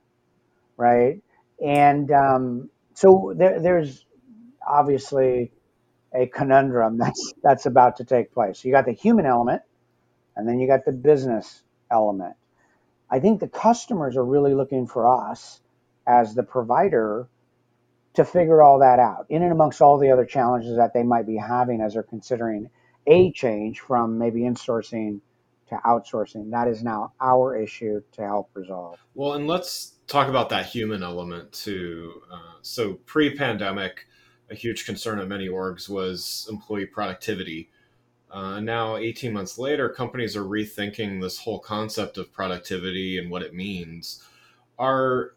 right? 0.78 1.22
And 1.64 2.10
um, 2.12 2.70
so 2.94 3.34
there, 3.36 3.60
there's 3.60 4.06
obviously 4.66 5.52
a 6.14 6.28
conundrum 6.28 6.98
that's 7.00 7.34
that's 7.44 7.66
about 7.66 7.98
to 7.98 8.06
take 8.06 8.34
place. 8.34 8.64
You 8.64 8.72
got 8.72 8.86
the 8.86 8.94
human 8.94 9.26
element, 9.26 9.64
and 10.38 10.48
then 10.48 10.60
you 10.60 10.68
got 10.68 10.86
the 10.86 10.94
business 10.94 11.62
element. 11.92 12.36
I 13.10 13.20
think 13.20 13.42
the 13.42 13.50
customers 13.50 14.16
are 14.16 14.26
really 14.26 14.54
looking 14.54 14.88
for 14.88 15.30
us 15.30 15.60
as 16.08 16.36
the 16.36 16.44
provider 16.44 17.28
to 18.14 18.24
figure 18.24 18.62
all 18.62 18.80
that 18.80 19.00
out, 19.00 19.26
in 19.28 19.44
and 19.44 19.52
amongst 19.52 19.82
all 19.82 19.98
the 19.98 20.12
other 20.12 20.26
challenges 20.26 20.78
that 20.78 20.94
they 20.94 21.04
might 21.04 21.28
be 21.28 21.36
having 21.36 21.82
as 21.82 21.96
they're 21.96 22.04
considering 22.04 22.70
a 23.06 23.34
change 23.34 23.82
from 23.82 24.18
maybe 24.18 24.42
insourcing 24.42 25.20
to 25.70 25.76
outsourcing. 25.86 26.52
That 26.52 26.68
is 26.68 26.84
now 26.84 27.14
our 27.22 27.58
issue 27.58 28.02
to 28.14 28.22
help 28.22 28.50
resolve. 28.54 29.00
Well, 29.14 29.34
and 29.34 29.48
let's 29.48 29.94
talk 30.08 30.28
about 30.28 30.50
that 30.50 30.66
human 30.66 31.04
element 31.04 31.52
too. 31.52 32.22
Uh, 32.32 32.58
so, 32.62 32.96
pre 33.06 33.36
pandemic, 33.36 34.08
a 34.50 34.56
huge 34.56 34.86
concern 34.86 35.20
of 35.20 35.28
many 35.28 35.48
orgs 35.48 35.90
was 35.90 36.48
employee 36.50 36.86
productivity. 36.86 37.70
Uh, 38.30 38.60
now, 38.60 38.98
18 38.98 39.32
months 39.32 39.58
later, 39.58 39.90
companies 39.90 40.36
are 40.36 40.44
rethinking 40.44 41.22
this 41.22 41.40
whole 41.40 41.60
concept 41.60 42.18
of 42.18 42.32
productivity 42.34 43.18
and 43.18 43.32
what 43.32 43.42
it 43.42 43.54
means. 43.54 44.22
Are 44.78 45.34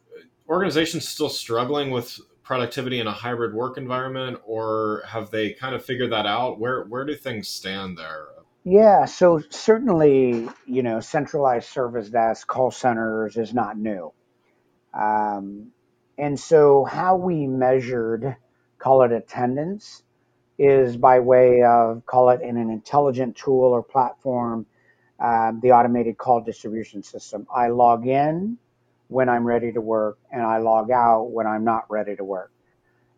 organizations 0.49 1.09
still 1.09 1.29
struggling 1.29 1.91
with 1.91 2.19
productivity 2.43 2.99
in 2.99 3.07
a 3.07 3.13
hybrid 3.13 3.55
work 3.55 3.79
environment, 3.79 4.39
or 4.45 5.05
have 5.07 5.31
they 5.31 5.53
kind 5.53 5.75
of 5.75 5.85
figured 5.85 6.11
that 6.11 6.27
out? 6.27 6.59
Where 6.59 6.85
where 6.85 7.05
do 7.05 7.15
things 7.15 7.49
stand 7.49 7.97
there? 7.97 8.27
Yeah, 8.65 9.07
so 9.07 9.41
certainly, 9.51 10.49
you 10.67 10.83
know, 10.83 11.01
centralized 11.01 11.69
service 11.69 12.11
desk, 12.11 12.47
call 12.47 12.71
centers 12.71 13.37
is 13.37 13.55
not 13.55 13.79
new. 13.79 14.13
Um, 14.95 15.73
and 16.19 16.39
so, 16.39 16.85
how 16.85 17.17
we 17.17 17.47
measured, 17.47 18.37
call 18.79 19.03
it 19.03 19.13
attendance, 19.13 20.03
is 20.59 20.97
by 20.97 21.21
way 21.21 21.63
of, 21.63 22.05
call 22.07 22.31
it 22.31 22.43
in 22.43 22.57
an 22.59 22.71
intelligent 22.71 23.37
tool 23.37 23.65
or 23.73 23.83
platform, 23.83 24.67
um, 25.21 25.61
the 25.63 25.73
automated 25.73 26.19
call 26.19 26.41
distribution 26.43 27.03
system. 27.03 27.47
I 27.55 27.69
log 27.69 28.07
in 28.07 28.59
when 29.09 29.29
I'm 29.29 29.47
ready 29.47 29.73
to 29.73 29.81
work 29.81 30.19
and 30.33 30.43
I 30.43 30.59
log 30.59 30.91
out 30.91 31.25
when 31.33 31.47
I'm 31.47 31.65
not 31.65 31.87
ready 31.91 32.17
to 32.17 32.25
work. 32.25 32.53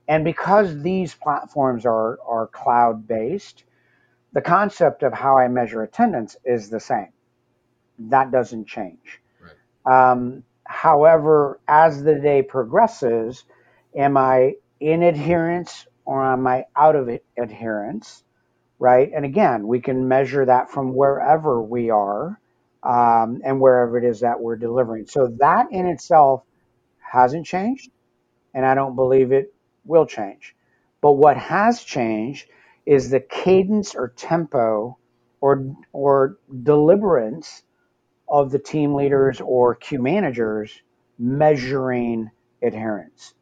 And 0.09 0.25
because 0.25 0.83
these 0.83 1.15
platforms 1.15 1.87
are, 1.87 2.19
are 2.27 2.49
cloud 2.49 3.07
based, 3.09 3.65
the 4.33 4.41
concept 4.41 5.03
of 5.03 5.13
how 5.13 5.39
I 5.39 5.49
measure 5.49 5.83
attendance 5.83 6.37
is 6.45 6.71
the 6.71 6.81
same. 6.81 7.13
That 7.99 8.31
doesn't 8.31 8.67
change. 8.67 9.21
Right. 9.41 10.11
Um, 10.11 10.45
however, 10.65 11.61
as 11.69 12.03
the 12.03 12.15
day 12.15 12.43
progresses, 12.43 13.45
am 13.97 14.17
I 14.17 14.55
in 14.81 15.03
adherence 15.03 15.87
or 16.05 16.25
am 16.25 16.47
I 16.47 16.65
out 16.75 16.97
of 16.97 17.11
adherence? 17.39 18.25
Right. 18.79 19.11
And 19.15 19.25
again, 19.25 19.69
we 19.69 19.81
can 19.81 20.09
measure 20.09 20.45
that 20.47 20.71
from 20.71 20.95
wherever 20.95 21.63
we 21.63 21.91
are 21.91 22.41
um, 22.83 23.41
and 23.45 23.61
wherever 23.61 23.97
it 23.99 24.05
is 24.05 24.21
that 24.21 24.41
we're 24.41 24.57
delivering. 24.57 25.07
So 25.07 25.29
that 25.39 25.67
in 25.71 25.87
itself 25.87 26.43
hasn't 26.99 27.47
changed, 27.47 27.91
and 28.55 28.67
I 28.67 28.75
don't 28.75 28.97
believe 28.97 29.33
it 29.33 29.55
will 29.85 30.07
change. 30.07 30.57
But 31.01 31.13
what 31.13 31.37
has 31.37 31.83
changed 31.83 32.49
is 32.87 33.11
the 33.11 33.21
cadence 33.21 33.95
or 33.95 34.09
tempo 34.17 34.97
or 35.41 35.65
or 35.93 36.39
deliberance 36.63 37.63
of 38.29 38.51
the 38.51 38.59
team 38.59 38.95
leaders 38.95 39.41
or 39.41 39.75
queue 39.75 40.01
managers 40.01 40.83
measuring 41.19 42.31
adherence, 42.63 43.35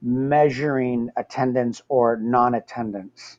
measuring 0.00 1.10
attendance 1.16 1.82
or 1.88 2.16
non-attendance, 2.16 3.38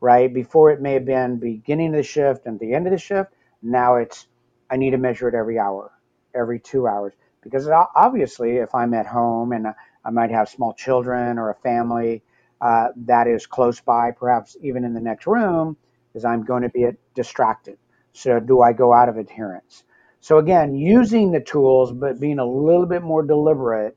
right? 0.00 0.32
Before 0.32 0.70
it 0.70 0.80
may 0.80 0.94
have 0.94 1.04
been 1.04 1.38
beginning 1.38 1.88
of 1.88 1.96
the 1.96 2.02
shift 2.02 2.46
and 2.46 2.58
the 2.58 2.74
end 2.74 2.86
of 2.86 2.92
the 2.92 2.98
shift. 2.98 3.32
Now 3.62 3.96
it's 3.96 4.26
I 4.70 4.76
need 4.76 4.90
to 4.90 4.98
measure 4.98 5.28
it 5.28 5.34
every 5.34 5.58
hour, 5.58 5.92
every 6.34 6.58
two 6.58 6.88
hours. 6.88 7.12
Because 7.42 7.68
obviously, 7.68 8.56
if 8.56 8.74
I'm 8.74 8.94
at 8.94 9.06
home 9.06 9.52
and 9.52 9.68
I 10.04 10.10
might 10.10 10.30
have 10.30 10.48
small 10.48 10.72
children 10.72 11.38
or 11.38 11.50
a 11.50 11.54
family 11.54 12.22
uh, 12.60 12.88
that 12.96 13.26
is 13.26 13.46
close 13.46 13.80
by, 13.80 14.10
perhaps 14.10 14.56
even 14.62 14.84
in 14.84 14.94
the 14.94 15.00
next 15.00 15.26
room, 15.26 15.76
is 16.14 16.24
I'm 16.24 16.44
going 16.44 16.62
to 16.62 16.68
be 16.68 16.86
distracted. 17.14 17.78
So, 18.12 18.40
do 18.40 18.62
I 18.62 18.72
go 18.72 18.94
out 18.94 19.08
of 19.08 19.18
adherence? 19.18 19.84
So, 20.20 20.38
again, 20.38 20.74
using 20.74 21.30
the 21.30 21.40
tools, 21.40 21.92
but 21.92 22.18
being 22.18 22.38
a 22.38 22.46
little 22.46 22.86
bit 22.86 23.02
more 23.02 23.22
deliberate 23.22 23.96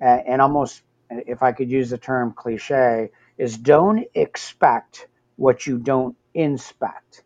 and 0.00 0.42
almost, 0.42 0.82
if 1.10 1.42
I 1.42 1.52
could 1.52 1.70
use 1.70 1.90
the 1.90 1.98
term 1.98 2.34
cliche, 2.36 3.10
is 3.38 3.56
don't 3.56 4.06
expect 4.14 5.08
what 5.36 5.66
you 5.66 5.78
don't 5.78 6.16
inspect. 6.34 7.22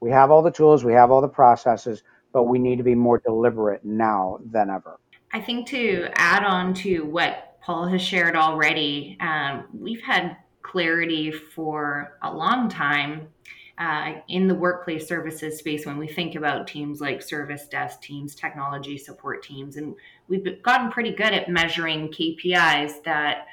We 0.00 0.10
have 0.10 0.30
all 0.30 0.42
the 0.42 0.50
tools, 0.50 0.84
we 0.84 0.92
have 0.94 1.10
all 1.10 1.20
the 1.20 1.28
processes, 1.28 2.02
but 2.32 2.44
we 2.44 2.58
need 2.58 2.76
to 2.76 2.84
be 2.84 2.94
more 2.94 3.18
deliberate 3.18 3.84
now 3.84 4.38
than 4.50 4.70
ever. 4.70 4.98
I 5.32 5.40
think 5.40 5.66
to 5.68 6.08
add 6.14 6.44
on 6.44 6.74
to 6.74 7.04
what 7.04 7.47
Paul 7.68 7.86
has 7.88 8.00
shared 8.00 8.34
already, 8.34 9.18
um, 9.20 9.66
we've 9.74 10.00
had 10.00 10.38
clarity 10.62 11.30
for 11.30 12.16
a 12.22 12.34
long 12.34 12.70
time 12.70 13.28
uh, 13.76 14.14
in 14.26 14.48
the 14.48 14.54
workplace 14.54 15.06
services 15.06 15.58
space 15.58 15.84
when 15.84 15.98
we 15.98 16.08
think 16.08 16.34
about 16.34 16.66
teams 16.66 17.02
like 17.02 17.20
service 17.20 17.68
desk 17.68 18.00
teams, 18.00 18.34
technology 18.34 18.96
support 18.96 19.42
teams, 19.42 19.76
and 19.76 19.94
we've 20.28 20.62
gotten 20.62 20.90
pretty 20.90 21.10
good 21.10 21.34
at 21.34 21.50
measuring 21.50 22.08
KPIs 22.08 23.04
that 23.04 23.48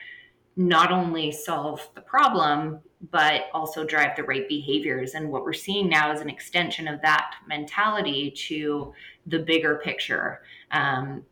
not 0.56 0.94
only 0.94 1.30
solve 1.30 1.86
the 1.94 2.00
problem 2.00 2.80
but 3.12 3.48
also 3.54 3.84
drive 3.84 4.16
the 4.16 4.24
right 4.24 4.48
behaviors. 4.48 5.14
And 5.14 5.30
what 5.30 5.44
we're 5.44 5.52
seeing 5.52 5.90
now 5.90 6.14
is 6.14 6.22
an 6.22 6.30
extension 6.30 6.88
of 6.88 7.02
that 7.02 7.36
mentality 7.50 8.32
to 8.48 8.94
the 9.28 9.40
bigger 9.40 9.76
picture. 9.84 10.42
Um, 10.72 11.24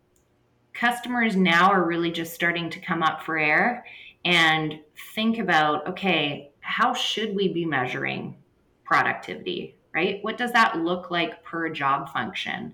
customers 0.73 1.35
now 1.35 1.71
are 1.71 1.83
really 1.83 2.11
just 2.11 2.33
starting 2.33 2.69
to 2.69 2.79
come 2.79 3.03
up 3.03 3.21
for 3.21 3.37
air 3.37 3.85
and 4.25 4.79
think 5.15 5.37
about 5.37 5.87
okay, 5.87 6.51
how 6.61 6.93
should 6.93 7.35
we 7.35 7.51
be 7.51 7.65
measuring 7.65 8.35
productivity, 8.83 9.75
right? 9.93 10.19
What 10.23 10.37
does 10.37 10.51
that 10.53 10.77
look 10.77 11.11
like 11.11 11.43
per 11.43 11.69
job 11.69 12.11
function? 12.11 12.73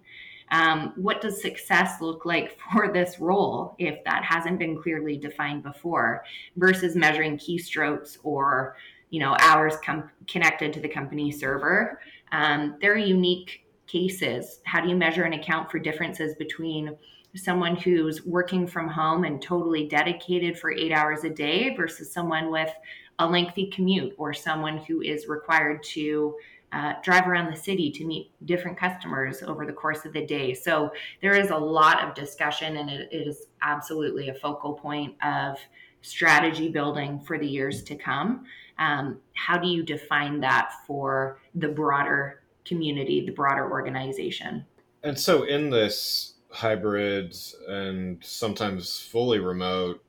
Um, 0.52 0.94
what 0.96 1.22
does 1.22 1.42
success 1.42 2.02
look 2.02 2.26
like 2.26 2.58
for 2.74 2.92
this 2.92 3.20
role 3.20 3.76
if 3.78 4.04
that 4.06 4.24
hasn't 4.24 4.60
been 4.60 4.82
clearly 4.82 5.18
defined 5.18 5.64
before 5.64 6.24
versus 6.56 6.96
measuring 6.96 7.38
keystrokes 7.38 8.18
or 8.24 8.76
you 9.10 9.20
know 9.20 9.36
hours 9.40 9.76
com- 9.84 10.10
connected 10.28 10.72
to 10.74 10.80
the 10.80 10.88
company 10.88 11.32
server 11.32 12.00
um, 12.32 12.78
they're 12.80 12.98
unique 12.98 13.66
cases 13.88 14.60
how 14.66 14.80
do 14.80 14.88
you 14.88 14.96
measure 14.96 15.24
and 15.24 15.34
account 15.34 15.70
for 15.72 15.80
differences 15.80 16.36
between 16.36 16.96
someone 17.36 17.76
who's 17.76 18.26
working 18.26 18.66
from 18.66 18.88
home 18.88 19.24
and 19.24 19.42
totally 19.42 19.88
dedicated 19.88 20.58
for 20.58 20.72
eight 20.72 20.92
hours 20.92 21.24
a 21.24 21.30
day 21.30 21.76
versus 21.76 22.12
someone 22.12 22.52
with 22.52 22.72
a 23.20 23.28
lengthy 23.28 23.68
commute 23.68 24.14
or 24.18 24.34
someone 24.34 24.78
who 24.78 25.02
is 25.02 25.28
required 25.28 25.84
to 25.84 26.36
uh, 26.72 26.94
drive 27.04 27.28
around 27.28 27.52
the 27.52 27.58
city 27.58 27.92
to 27.92 28.06
meet 28.06 28.32
different 28.46 28.78
customers 28.78 29.42
over 29.42 29.66
the 29.66 29.74
course 29.74 30.06
of 30.06 30.14
the 30.14 30.26
day. 30.26 30.54
So 30.54 30.92
there 31.22 31.36
is 31.36 31.50
a 31.50 31.58
lot 31.58 32.04
of 32.04 32.14
discussion, 32.14 32.78
and 32.78 32.90
it, 32.90 33.10
it 33.12 33.28
is 33.28 33.48
absolutely 33.62 34.30
a 34.30 34.34
focal 34.36 34.74
point 34.74 35.16
of 35.24 35.58
strategy 36.02 36.70
building 36.70 37.20
for 37.22 37.38
the 37.38 37.48
years 37.48 37.84
to 37.84 37.96
come. 37.96 38.46
Um, 38.78 39.20
how 39.34 39.58
do 39.58 39.68
you 39.68 39.84
define 39.84 40.40
that 40.42 40.72
for 40.86 41.40
the 41.56 41.68
broader 41.68 42.44
community, 42.66 43.26
the 43.26 43.32
broader 43.32 43.70
organization? 43.70 44.66
And 45.04 45.18
so, 45.18 45.44
in 45.44 45.70
this 45.70 46.36
hybrid 46.60 47.36
and 47.68 48.24
sometimes 48.24 49.00
fully 49.00 49.40
remote 49.40 50.04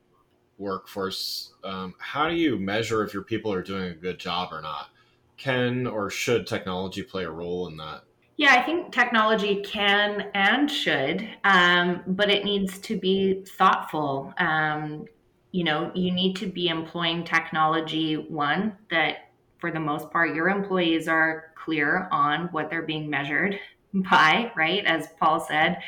workforce, 0.59 1.55
um, 1.65 1.95
how 1.99 2.29
do 2.29 2.35
you 2.35 2.59
measure 2.59 3.03
if 3.03 3.15
your 3.15 3.23
people 3.23 3.53
are 3.53 3.63
doing 3.63 3.85
a 3.85 3.95
good 3.95 4.19
job 4.19 4.53
or 4.53 4.61
not? 4.61 4.91
can 5.41 5.87
or 5.87 6.11
should 6.11 6.47
technology 6.47 7.03
play 7.03 7.25
a 7.25 7.31
role 7.31 7.67
in 7.67 7.77
that? 7.79 8.03
Yeah, 8.37 8.55
I 8.55 8.63
think 8.63 8.93
technology 8.93 9.63
can 9.63 10.31
and 10.35 10.71
should, 10.71 11.29
um, 11.45 12.03
but 12.07 12.31
it 12.31 12.45
needs 12.45 12.79
to 12.81 12.99
be 12.99 13.45
thoughtful. 13.45 14.33
Um, 14.39 15.07
you 15.53 15.65
know, 15.65 15.91
you 15.95 16.13
need 16.13 16.37
to 16.37 16.47
be 16.47 16.69
employing 16.69 17.25
technology, 17.25 18.15
one, 18.15 18.77
that 18.91 19.31
for 19.59 19.71
the 19.71 19.81
most 19.81 20.11
part, 20.11 20.35
your 20.35 20.49
employees 20.49 21.09
are 21.09 21.53
clear 21.55 22.09
on 22.13 22.49
what 22.53 22.71
they're 22.71 22.83
being 22.83 23.11
measured 23.11 23.59
by, 23.95 24.53
right? 24.57 24.85
As 24.85 25.09
Paul 25.19 25.41
said, 25.41 25.79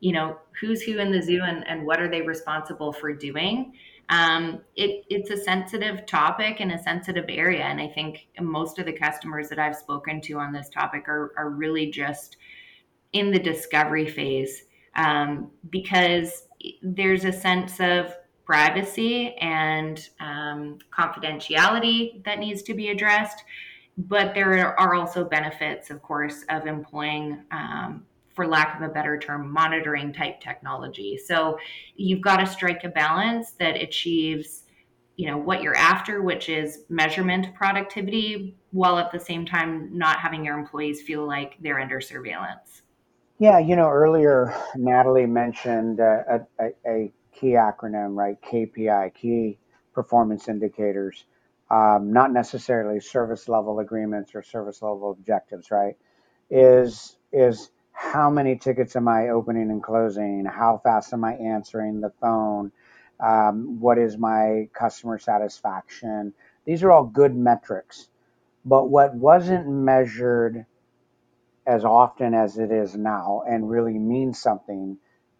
you 0.00 0.12
know, 0.12 0.38
who's 0.60 0.82
who 0.82 0.98
in 0.98 1.12
the 1.12 1.22
zoo 1.22 1.42
and, 1.42 1.66
and 1.68 1.86
what 1.86 2.00
are 2.00 2.08
they 2.08 2.22
responsible 2.22 2.92
for 2.92 3.12
doing? 3.12 3.72
um, 4.10 4.60
it, 4.74 5.04
it's 5.08 5.30
a 5.30 5.36
sensitive 5.36 6.04
topic 6.04 6.56
and 6.58 6.72
a 6.72 6.82
sensitive 6.82 7.26
area. 7.28 7.62
And 7.62 7.80
I 7.80 7.86
think 7.86 8.26
most 8.40 8.78
of 8.80 8.86
the 8.86 8.92
customers 8.92 9.48
that 9.48 9.58
I've 9.60 9.76
spoken 9.76 10.20
to 10.22 10.38
on 10.38 10.52
this 10.52 10.68
topic 10.68 11.08
are, 11.08 11.32
are 11.36 11.50
really 11.50 11.90
just 11.90 12.36
in 13.12 13.30
the 13.30 13.38
discovery 13.38 14.08
phase 14.08 14.64
um, 14.96 15.50
because 15.70 16.48
there's 16.82 17.24
a 17.24 17.32
sense 17.32 17.78
of 17.78 18.12
privacy 18.44 19.36
and 19.36 20.08
um, 20.18 20.78
confidentiality 20.92 22.24
that 22.24 22.40
needs 22.40 22.62
to 22.62 22.74
be 22.74 22.88
addressed. 22.88 23.44
But 23.96 24.34
there 24.34 24.78
are 24.78 24.94
also 24.94 25.24
benefits, 25.24 25.90
of 25.90 26.02
course, 26.02 26.44
of 26.48 26.66
employing 26.66 27.44
um, 27.52 28.04
for 28.40 28.46
lack 28.46 28.74
of 28.74 28.88
a 28.88 28.90
better 28.90 29.18
term, 29.18 29.52
monitoring 29.52 30.14
type 30.14 30.40
technology. 30.40 31.18
So 31.18 31.58
you've 31.94 32.22
got 32.22 32.38
to 32.38 32.46
strike 32.46 32.84
a 32.84 32.88
balance 32.88 33.50
that 33.58 33.76
achieves, 33.76 34.62
you 35.16 35.30
know, 35.30 35.36
what 35.36 35.60
you're 35.60 35.76
after, 35.76 36.22
which 36.22 36.48
is 36.48 36.84
measurement 36.88 37.54
productivity, 37.54 38.56
while 38.70 38.96
at 38.98 39.12
the 39.12 39.20
same 39.20 39.44
time 39.44 39.90
not 39.92 40.20
having 40.20 40.42
your 40.42 40.58
employees 40.58 41.02
feel 41.02 41.26
like 41.26 41.58
they're 41.60 41.78
under 41.78 42.00
surveillance. 42.00 42.80
Yeah, 43.38 43.58
you 43.58 43.76
know, 43.76 43.90
earlier 43.90 44.54
Natalie 44.74 45.26
mentioned 45.26 46.00
uh, 46.00 46.38
a, 46.58 46.70
a, 46.86 47.12
key 47.38 47.52
acronym, 47.52 48.16
right? 48.16 48.38
KPI, 48.40 49.12
key 49.14 49.58
performance 49.92 50.48
indicators. 50.48 51.26
um, 51.70 52.10
not 52.10 52.32
necessarily 52.32 53.00
service 53.00 53.48
level 53.50 53.80
agreements 53.80 54.34
or 54.34 54.42
service 54.42 54.80
level 54.80 55.10
objectives, 55.10 55.70
right? 55.70 55.96
Is 56.48 57.16
is 57.32 57.70
how 58.00 58.30
many 58.30 58.56
tickets 58.56 58.96
am 58.96 59.08
I 59.08 59.28
opening 59.28 59.70
and 59.70 59.82
closing? 59.82 60.46
How 60.46 60.80
fast 60.82 61.12
am 61.12 61.22
I 61.22 61.34
answering 61.34 62.00
the 62.00 62.10
phone? 62.18 62.72
Um, 63.22 63.78
what 63.78 63.98
is 63.98 64.16
my 64.16 64.70
customer 64.72 65.18
satisfaction? 65.18 66.32
These 66.64 66.82
are 66.82 66.90
all 66.90 67.04
good 67.04 67.36
metrics. 67.36 68.08
But 68.64 68.88
what 68.88 69.14
wasn't 69.14 69.68
measured 69.68 70.64
as 71.66 71.84
often 71.84 72.32
as 72.32 72.56
it 72.56 72.72
is 72.72 72.96
now 72.96 73.42
and 73.46 73.68
really 73.68 73.98
means 73.98 74.40
something 74.40 74.96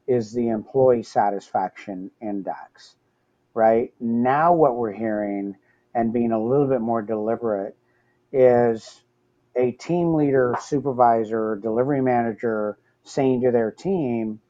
is 0.06 0.34
the 0.34 0.50
employee 0.50 1.02
satisfaction 1.02 2.10
index, 2.20 2.94
right? 3.54 3.94
Now, 3.98 4.52
what 4.52 4.76
we're 4.76 4.92
hearing 4.92 5.56
and 5.94 6.12
being 6.12 6.30
a 6.30 6.40
little 6.40 6.68
bit 6.68 6.82
more 6.82 7.00
deliberate 7.00 7.74
is 8.32 9.00
a 9.56 9.72
team 9.72 10.14
leader, 10.14 10.54
supervisor, 10.60 11.58
delivery 11.62 12.00
manager 12.02 12.78
saying 13.04 13.42
to 13.42 13.50
their 13.50 13.70
team, 13.70 14.40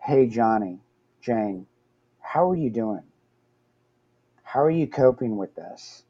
Hey, 0.00 0.26
Johnny, 0.28 0.80
Jane, 1.22 1.66
how 2.20 2.50
are 2.50 2.56
you 2.56 2.70
doing? 2.70 3.02
How 4.42 4.62
are 4.62 4.70
you 4.70 4.86
coping 4.86 5.36
with 5.36 5.54
this? 5.54 6.04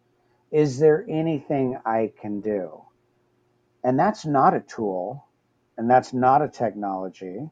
Is 0.53 0.79
there 0.79 1.05
anything 1.09 1.79
I 1.85 2.13
can 2.21 2.41
do? 2.41 2.83
And 3.85 3.99
that's 3.99 4.27
not 4.27 4.55
a 4.55 4.61
tool 4.61 5.27
and 5.77 5.91
that's 5.91 6.13
not 6.13 6.43
a 6.43 6.49
technology. 6.49 7.51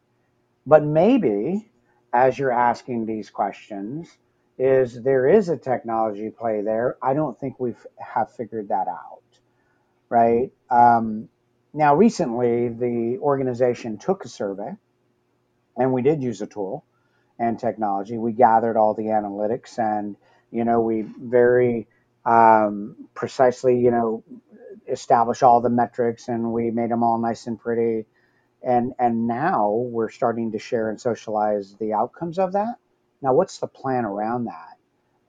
But 0.66 0.84
maybe 0.84 1.70
as 2.12 2.38
you're 2.38 2.52
asking 2.52 3.06
these 3.06 3.30
questions, 3.30 4.18
is 4.58 5.02
there 5.02 5.28
is 5.28 5.48
a 5.48 5.56
technology 5.56 6.30
play 6.30 6.62
there. 6.62 6.96
I 7.02 7.14
don't 7.14 7.38
think 7.38 7.60
we 7.60 7.74
have 7.98 8.32
figured 8.34 8.68
that 8.68 8.88
out, 8.88 9.22
right? 10.08 10.50
Um, 10.70 11.28
now, 11.72 11.94
recently, 11.94 12.68
the 12.68 13.18
organization 13.20 13.98
took 13.98 14.24
a 14.24 14.28
survey, 14.28 14.72
and 15.76 15.92
we 15.92 16.02
did 16.02 16.22
use 16.22 16.40
a 16.40 16.46
tool 16.46 16.84
and 17.38 17.58
technology. 17.58 18.16
We 18.16 18.32
gathered 18.32 18.76
all 18.76 18.94
the 18.94 19.04
analytics, 19.04 19.78
and 19.78 20.16
you 20.50 20.64
know, 20.64 20.80
we 20.80 21.02
very 21.02 21.86
um, 22.24 23.08
precisely, 23.14 23.78
you 23.78 23.90
know, 23.90 24.24
establish 24.88 25.42
all 25.42 25.60
the 25.60 25.68
metrics, 25.68 26.28
and 26.28 26.52
we 26.52 26.70
made 26.70 26.90
them 26.90 27.02
all 27.02 27.18
nice 27.18 27.46
and 27.46 27.58
pretty. 27.58 28.06
And 28.62 28.94
and 28.98 29.26
now 29.26 29.70
we're 29.70 30.10
starting 30.10 30.52
to 30.52 30.58
share 30.58 30.88
and 30.88 31.00
socialize 31.00 31.74
the 31.78 31.92
outcomes 31.92 32.38
of 32.38 32.52
that. 32.54 32.76
Now, 33.22 33.34
what's 33.34 33.58
the 33.58 33.66
plan 33.66 34.04
around 34.04 34.46
that? 34.46 34.78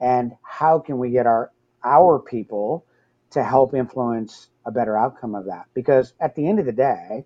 And 0.00 0.32
how 0.42 0.78
can 0.78 0.98
we 0.98 1.10
get 1.10 1.26
our 1.26 1.52
our 1.84 2.18
people 2.18 2.84
to 3.30 3.42
help 3.44 3.74
influence 3.74 4.48
a 4.64 4.70
better 4.70 4.96
outcome 4.96 5.34
of 5.34 5.46
that? 5.46 5.66
Because 5.74 6.14
at 6.20 6.34
the 6.34 6.48
end 6.48 6.58
of 6.58 6.66
the 6.66 6.72
day, 6.72 7.24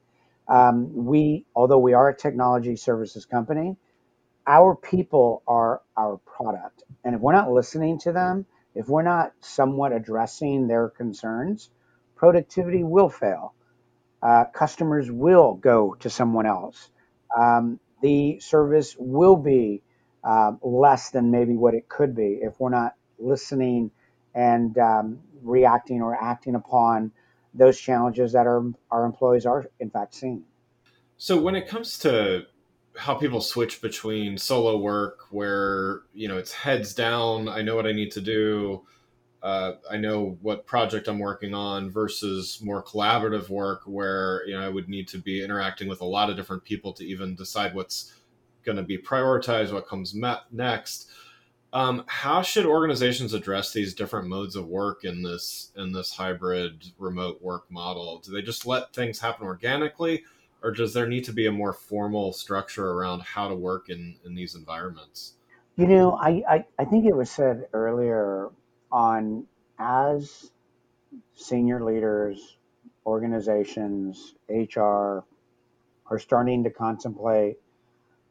um, 0.48 1.06
we, 1.06 1.44
although 1.54 1.78
we 1.78 1.94
are 1.94 2.08
a 2.08 2.16
technology 2.16 2.76
services 2.76 3.24
company, 3.24 3.76
our 4.46 4.74
people 4.74 5.42
are 5.46 5.82
our 5.96 6.18
product. 6.18 6.82
And 7.04 7.14
if 7.14 7.20
we're 7.20 7.32
not 7.32 7.50
listening 7.52 7.98
to 8.00 8.12
them, 8.12 8.46
if 8.74 8.88
we're 8.88 9.02
not 9.02 9.32
somewhat 9.40 9.92
addressing 9.92 10.66
their 10.66 10.88
concerns, 10.88 11.70
productivity 12.16 12.82
will 12.82 13.08
fail. 13.08 13.54
Uh, 14.22 14.44
customers 14.54 15.10
will 15.10 15.54
go 15.54 15.96
to 16.00 16.10
someone 16.10 16.46
else. 16.46 16.90
Um, 17.36 17.80
the 18.02 18.40
service 18.40 18.96
will 18.98 19.36
be 19.36 19.82
uh, 20.24 20.52
less 20.62 21.10
than 21.10 21.30
maybe 21.30 21.54
what 21.56 21.74
it 21.74 21.88
could 21.88 22.14
be 22.14 22.38
if 22.42 22.58
we're 22.60 22.70
not 22.70 22.94
listening 23.18 23.90
and 24.34 24.76
um, 24.78 25.18
reacting 25.42 26.02
or 26.02 26.14
acting 26.14 26.54
upon 26.54 27.12
those 27.54 27.78
challenges 27.78 28.32
that 28.32 28.46
our, 28.46 28.64
our 28.90 29.04
employees 29.04 29.44
are 29.46 29.66
in 29.80 29.90
fact 29.90 30.14
seeing. 30.14 30.44
So 31.18 31.40
when 31.40 31.54
it 31.54 31.68
comes 31.68 31.98
to 32.00 32.46
how 32.96 33.14
people 33.14 33.40
switch 33.40 33.80
between 33.80 34.36
solo 34.36 34.76
work 34.76 35.20
where 35.30 36.02
you 36.12 36.28
know 36.28 36.36
it's 36.36 36.52
heads 36.52 36.94
down 36.94 37.48
i 37.48 37.62
know 37.62 37.74
what 37.74 37.86
i 37.86 37.92
need 37.92 38.10
to 38.10 38.20
do 38.20 38.82
uh, 39.42 39.72
i 39.90 39.96
know 39.96 40.36
what 40.42 40.66
project 40.66 41.08
i'm 41.08 41.18
working 41.18 41.54
on 41.54 41.90
versus 41.90 42.60
more 42.62 42.82
collaborative 42.82 43.48
work 43.48 43.82
where 43.86 44.46
you 44.46 44.54
know 44.54 44.60
i 44.60 44.68
would 44.68 44.88
need 44.88 45.08
to 45.08 45.18
be 45.18 45.42
interacting 45.42 45.88
with 45.88 46.00
a 46.00 46.04
lot 46.04 46.28
of 46.28 46.36
different 46.36 46.62
people 46.64 46.92
to 46.92 47.04
even 47.04 47.34
decide 47.34 47.74
what's 47.74 48.14
going 48.62 48.76
to 48.76 48.82
be 48.82 48.98
prioritized 48.98 49.72
what 49.72 49.88
comes 49.88 50.14
next 50.52 51.10
um, 51.72 52.04
how 52.06 52.42
should 52.42 52.66
organizations 52.66 53.32
address 53.32 53.72
these 53.72 53.94
different 53.94 54.28
modes 54.28 54.56
of 54.56 54.66
work 54.66 55.04
in 55.04 55.22
this 55.22 55.72
in 55.76 55.92
this 55.92 56.12
hybrid 56.12 56.84
remote 56.98 57.40
work 57.40 57.64
model 57.70 58.20
do 58.24 58.32
they 58.32 58.42
just 58.42 58.66
let 58.66 58.92
things 58.92 59.20
happen 59.20 59.46
organically 59.46 60.22
or 60.62 60.70
does 60.70 60.94
there 60.94 61.06
need 61.06 61.24
to 61.24 61.32
be 61.32 61.46
a 61.46 61.52
more 61.52 61.72
formal 61.72 62.32
structure 62.32 62.92
around 62.92 63.20
how 63.20 63.48
to 63.48 63.54
work 63.54 63.88
in, 63.88 64.16
in 64.24 64.34
these 64.34 64.54
environments? 64.54 65.34
You 65.76 65.86
know, 65.86 66.12
I, 66.12 66.42
I, 66.48 66.64
I 66.78 66.84
think 66.84 67.06
it 67.06 67.16
was 67.16 67.30
said 67.30 67.66
earlier 67.72 68.50
on 68.90 69.46
as 69.78 70.50
senior 71.34 71.82
leaders, 71.82 72.56
organizations, 73.04 74.34
HR 74.48 75.24
are 76.10 76.18
starting 76.18 76.62
to 76.64 76.70
contemplate, 76.70 77.58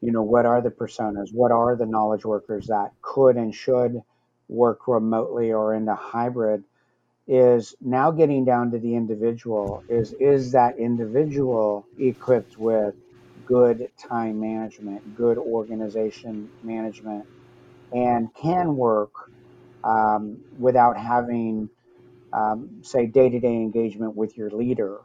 you 0.01 0.11
know, 0.11 0.23
what 0.23 0.45
are 0.45 0.61
the 0.61 0.71
personas, 0.71 1.33
what 1.33 1.51
are 1.51 1.75
the 1.75 1.85
knowledge 1.85 2.25
workers 2.25 2.67
that 2.67 2.91
could 3.01 3.37
and 3.37 3.53
should 3.55 4.01
work 4.49 4.87
remotely 4.87 5.53
or 5.53 5.75
in 5.75 5.87
a 5.87 5.95
hybrid? 5.95 6.63
Is 7.27 7.75
now 7.81 8.11
getting 8.11 8.45
down 8.45 8.71
to 8.71 8.79
the 8.79 8.95
individual. 8.95 9.83
Is 9.89 10.13
is 10.19 10.53
that 10.53 10.79
individual 10.79 11.87
equipped 11.97 12.57
with 12.57 12.95
good 13.45 13.89
time 13.97 14.39
management 14.41 15.13
good 15.15 15.37
organization 15.37 16.51
management 16.63 17.25
and 17.93 18.33
can 18.35 18.75
work 18.75 19.13
um, 19.83 20.39
without 20.57 20.97
having 20.97 21.69
um, 22.33 22.81
say 22.83 23.07
day-to-day 23.07 23.55
engagement 23.55 24.15
with 24.15 24.37
your 24.37 24.51
leader? 24.51 24.99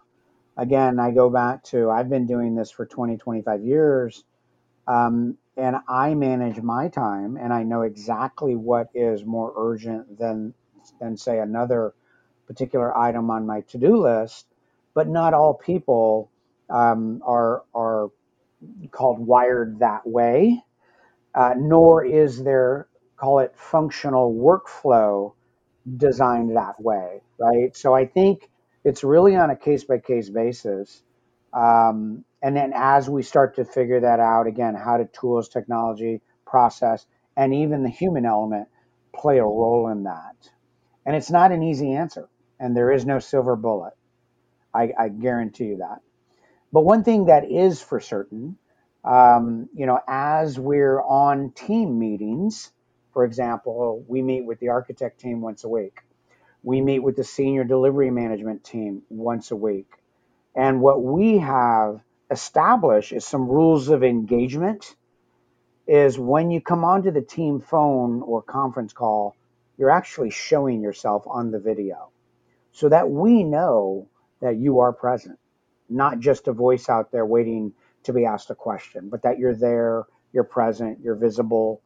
Again 0.57 1.01
i 1.01 1.11
go 1.13 1.31
back 1.31 1.65
to 1.65 1.91
i've 1.91 2.11
been 2.11 2.27
doing 2.27 2.55
this 2.57 2.71
for 2.71 2.87
20 2.87 3.17
25 3.19 3.61
years 3.65 4.25
um, 4.89 5.37
and 5.57 5.77
i 5.89 6.15
manage 6.15 6.61
my 6.63 6.89
time 6.89 7.37
and 7.37 7.53
i 7.53 7.63
know 7.63 7.83
exactly 7.83 8.57
what 8.57 8.89
is 8.95 9.25
more 9.25 9.53
urgent 9.57 10.19
than 10.19 10.55
than 11.01 11.17
say 11.17 11.39
another 11.39 11.95
particular 12.47 12.97
item 12.97 13.31
on 13.31 13.47
my 13.47 13.63
to-do 13.63 13.97
list, 13.99 14.47
but 14.95 15.09
not 15.09 15.35
all 15.35 15.55
people 15.55 16.31
um, 16.71 17.23
are 17.27 17.65
are 17.75 18.11
called 18.93 19.21
wired 19.21 19.81
that 19.81 20.07
way. 20.07 20.63
Uh, 21.35 21.55
nor 21.59 22.05
is 22.05 22.45
there 22.45 22.89
call 23.17 23.41
it 23.41 23.55
functional 23.57 24.35
workflow 24.35 25.35
designed 25.99 26.57
that 26.57 26.81
way, 26.81 27.23
right? 27.39 27.77
So 27.77 27.95
I 27.95 28.07
think 28.07 28.51
it's 28.85 29.05
really 29.05 29.37
on 29.37 29.51
a 29.51 29.57
case 29.57 29.85
by 29.85 29.99
case 29.99 30.31
basis. 30.31 31.03
Um, 31.55 32.26
and 32.43 32.57
then 32.57 32.73
as 32.75 33.09
we 33.09 33.23
start 33.23 33.57
to 33.57 33.65
figure 33.65 34.01
that 34.01 34.21
out, 34.21 34.47
again, 34.47 34.75
how 34.75 34.99
do 34.99 35.09
tools, 35.13 35.49
technology, 35.49 36.21
process, 36.47 37.07
and 37.37 37.55
even 37.55 37.83
the 37.83 37.91
human 37.91 38.27
element 38.27 38.69
play 39.15 39.39
a 39.39 39.45
role 39.45 39.89
in 39.89 40.05
that? 40.05 40.37
And 41.07 41.17
it's 41.17 41.31
not 41.31 41.53
an 41.53 41.63
easy 41.63 41.93
answer 41.93 42.29
and 42.59 42.77
there 42.77 42.93
is 42.93 43.05
no 43.05 43.19
silver 43.19 43.57
bullet. 43.57 43.93
I, 44.75 44.93
I 44.99 45.09
guarantee 45.09 45.67
you 45.67 45.77
that. 45.79 46.01
But 46.73 46.83
one 46.83 47.05
thing 47.05 47.27
that 47.27 47.51
is 47.51 47.81
for 47.81 48.01
certain, 48.01 48.59
um, 49.05 49.69
you 49.75 49.87
know, 49.87 50.01
as 50.09 50.59
we're 50.59 51.01
on 51.01 51.53
team 51.53 51.99
meetings, 51.99 52.73
for 53.13 53.25
example, 53.25 54.05
we 54.09 54.23
meet 54.23 54.45
with 54.45 54.61
the 54.61 54.69
architect 54.71 55.21
team 55.21 55.41
once 55.41 55.65
a 55.65 55.69
week. 55.69 56.01
We 56.63 56.81
meet 56.81 57.01
with 57.01 57.17
the 57.17 57.25
senior 57.25 57.65
delivery 57.65 58.11
management 58.11 58.65
team 58.65 59.03
once 59.09 59.51
a 59.53 59.57
week. 59.57 59.89
And 60.55 60.81
what 60.81 61.03
we 61.03 61.39
have 61.39 62.01
established 62.31 63.13
is 63.13 63.25
some 63.25 63.49
rules 63.49 63.89
of 63.89 64.03
engagement 64.03 64.97
is 65.87 66.19
when 66.19 66.51
you 66.51 66.61
come 66.61 66.85
onto 66.85 67.11
the 67.11 67.23
team 67.23 67.61
phone 67.61 68.23
or 68.23 68.43
conference 68.43 68.93
call, 68.93 69.37
you're 69.79 69.91
actually 69.91 70.31
showing 70.31 70.81
yourself 70.81 71.25
on 71.27 71.51
the 71.51 71.59
video 71.59 72.11
so 72.73 72.89
that 72.89 73.09
we 73.09 73.45
know 73.45 74.09
that 74.41 74.57
you 74.57 74.81
are 74.81 74.93
present, 74.93 75.39
not 75.89 76.19
just 76.19 76.49
a 76.49 76.53
voice 76.53 76.89
out 76.89 77.13
there 77.13 77.25
waiting 77.25 77.73
to 78.03 78.13
be 78.13 78.25
asked 78.25 78.51
a 78.51 78.55
question, 78.55 79.09
but 79.09 79.23
that 79.23 79.39
you're 79.39 79.55
there, 79.55 80.05
you're 80.33 80.45
present, 80.45 80.99
you're 81.03 81.15
visible, 81.15 81.81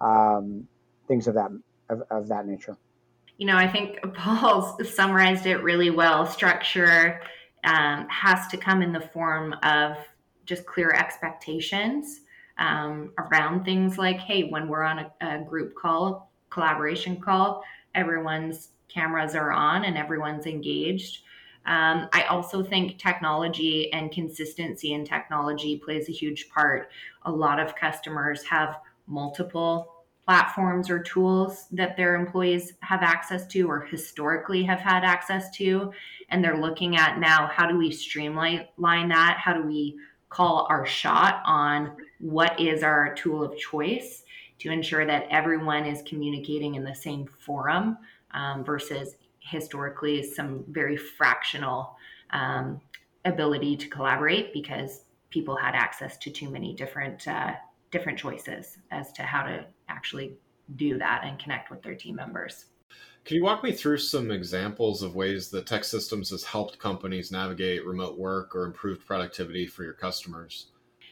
um, 0.00 0.66
things 1.06 1.28
of 1.28 1.34
that 1.34 1.50
of, 1.88 2.02
of 2.10 2.28
that 2.28 2.46
nature. 2.46 2.76
You 3.38 3.46
know, 3.46 3.56
I 3.56 3.68
think 3.68 3.98
Paul 4.14 4.78
summarized 4.84 5.46
it 5.46 5.58
really 5.58 5.90
well. 5.90 6.26
Structure 6.26 7.20
um, 7.64 8.08
has 8.08 8.46
to 8.48 8.56
come 8.56 8.82
in 8.82 8.92
the 8.92 9.00
form 9.00 9.54
of 9.62 9.96
just 10.44 10.66
clear 10.66 10.90
expectations 10.90 12.20
um, 12.58 13.12
around 13.18 13.64
things 13.64 13.98
like, 13.98 14.18
hey, 14.18 14.44
when 14.44 14.68
we're 14.68 14.82
on 14.82 14.98
a, 14.98 15.12
a 15.20 15.38
group 15.44 15.74
call, 15.74 16.30
collaboration 16.50 17.20
call, 17.20 17.62
everyone's 17.94 18.68
cameras 18.88 19.34
are 19.34 19.52
on 19.52 19.84
and 19.84 19.96
everyone's 19.96 20.46
engaged. 20.46 21.22
Um, 21.64 22.08
I 22.12 22.24
also 22.28 22.62
think 22.62 22.98
technology 22.98 23.92
and 23.92 24.10
consistency 24.10 24.94
in 24.94 25.04
technology 25.04 25.78
plays 25.78 26.08
a 26.08 26.12
huge 26.12 26.48
part. 26.50 26.90
A 27.24 27.30
lot 27.30 27.60
of 27.60 27.76
customers 27.76 28.42
have 28.44 28.78
multiple 29.06 29.91
platforms 30.24 30.88
or 30.88 31.00
tools 31.00 31.66
that 31.72 31.96
their 31.96 32.14
employees 32.14 32.74
have 32.80 33.02
access 33.02 33.46
to 33.48 33.68
or 33.68 33.80
historically 33.80 34.62
have 34.62 34.80
had 34.80 35.04
access 35.04 35.50
to. 35.56 35.92
And 36.28 36.42
they're 36.42 36.60
looking 36.60 36.96
at 36.96 37.18
now 37.18 37.48
how 37.52 37.66
do 37.66 37.76
we 37.76 37.90
streamline 37.90 38.68
that? 38.78 39.38
How 39.42 39.52
do 39.52 39.62
we 39.66 39.96
call 40.28 40.66
our 40.70 40.86
shot 40.86 41.42
on 41.44 41.96
what 42.20 42.58
is 42.58 42.82
our 42.82 43.14
tool 43.14 43.42
of 43.42 43.58
choice 43.58 44.22
to 44.60 44.70
ensure 44.70 45.04
that 45.04 45.26
everyone 45.30 45.84
is 45.84 46.02
communicating 46.02 46.76
in 46.76 46.84
the 46.84 46.94
same 46.94 47.28
forum 47.40 47.98
um, 48.30 48.64
versus 48.64 49.16
historically 49.40 50.22
some 50.22 50.64
very 50.68 50.96
fractional 50.96 51.96
um, 52.30 52.80
ability 53.24 53.76
to 53.76 53.88
collaborate 53.88 54.52
because 54.52 55.02
people 55.30 55.56
had 55.56 55.74
access 55.74 56.16
to 56.18 56.30
too 56.30 56.48
many 56.48 56.74
different 56.74 57.26
uh, 57.26 57.52
different 57.90 58.18
choices 58.18 58.78
as 58.90 59.12
to 59.12 59.22
how 59.22 59.42
to 59.42 59.64
actually 59.92 60.34
do 60.76 60.98
that 60.98 61.22
and 61.24 61.38
connect 61.38 61.70
with 61.70 61.82
their 61.82 61.94
team 61.94 62.16
members. 62.16 62.66
Can 63.24 63.36
you 63.36 63.44
walk 63.44 63.62
me 63.62 63.70
through 63.70 63.98
some 63.98 64.32
examples 64.32 65.02
of 65.02 65.14
ways 65.14 65.48
that 65.50 65.66
TEKsystems 65.66 66.30
has 66.30 66.42
helped 66.42 66.80
companies 66.80 67.30
navigate 67.30 67.86
remote 67.86 68.18
work 68.18 68.56
or 68.56 68.64
improved 68.64 69.06
productivity 69.06 69.66
for 69.66 69.84
your 69.84 69.92
customers? 69.92 70.66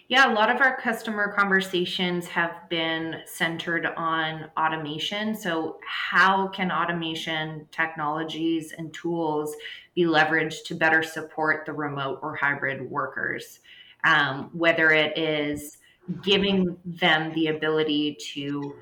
Yeah, 0.08 0.32
a 0.32 0.34
lot 0.34 0.50
of 0.50 0.60
our 0.60 0.76
customer 0.80 1.32
conversations 1.32 2.26
have 2.26 2.68
been 2.68 3.18
centered 3.26 3.86
on 3.86 4.50
automation. 4.58 5.36
So, 5.36 5.78
how 5.86 6.48
can 6.48 6.72
automation 6.72 7.68
technologies 7.70 8.74
and 8.76 8.92
tools 8.92 9.54
be 9.94 10.02
leveraged 10.02 10.64
to 10.64 10.74
better 10.74 11.04
support 11.04 11.64
the 11.64 11.72
remote 11.74 12.18
or 12.22 12.34
hybrid 12.34 12.90
workers? 12.90 13.60
Um, 14.02 14.50
whether 14.52 14.90
it 14.90 15.16
is 15.16 15.78
giving 16.22 16.76
them 16.84 17.32
the 17.34 17.48
ability 17.48 18.16
to 18.32 18.74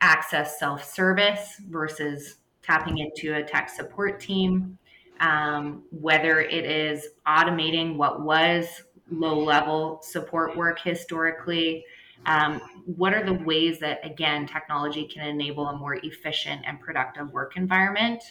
access 0.00 0.58
self 0.58 0.84
service 0.84 1.60
versus 1.68 2.36
tapping 2.62 2.98
into 2.98 3.34
a 3.34 3.42
tech 3.42 3.68
support 3.68 4.20
team, 4.20 4.78
um, 5.20 5.82
whether 5.90 6.40
it 6.40 6.64
is 6.64 7.08
automating 7.26 7.96
what 7.96 8.22
was 8.22 8.82
low 9.10 9.38
level 9.38 10.00
support 10.02 10.56
work 10.56 10.78
historically. 10.80 11.84
Um, 12.26 12.60
what 12.84 13.14
are 13.14 13.24
the 13.24 13.42
ways 13.44 13.78
that, 13.80 14.04
again, 14.04 14.46
technology 14.46 15.04
can 15.04 15.26
enable 15.26 15.66
a 15.68 15.76
more 15.76 15.94
efficient 15.94 16.62
and 16.66 16.78
productive 16.78 17.32
work 17.32 17.56
environment? 17.56 18.22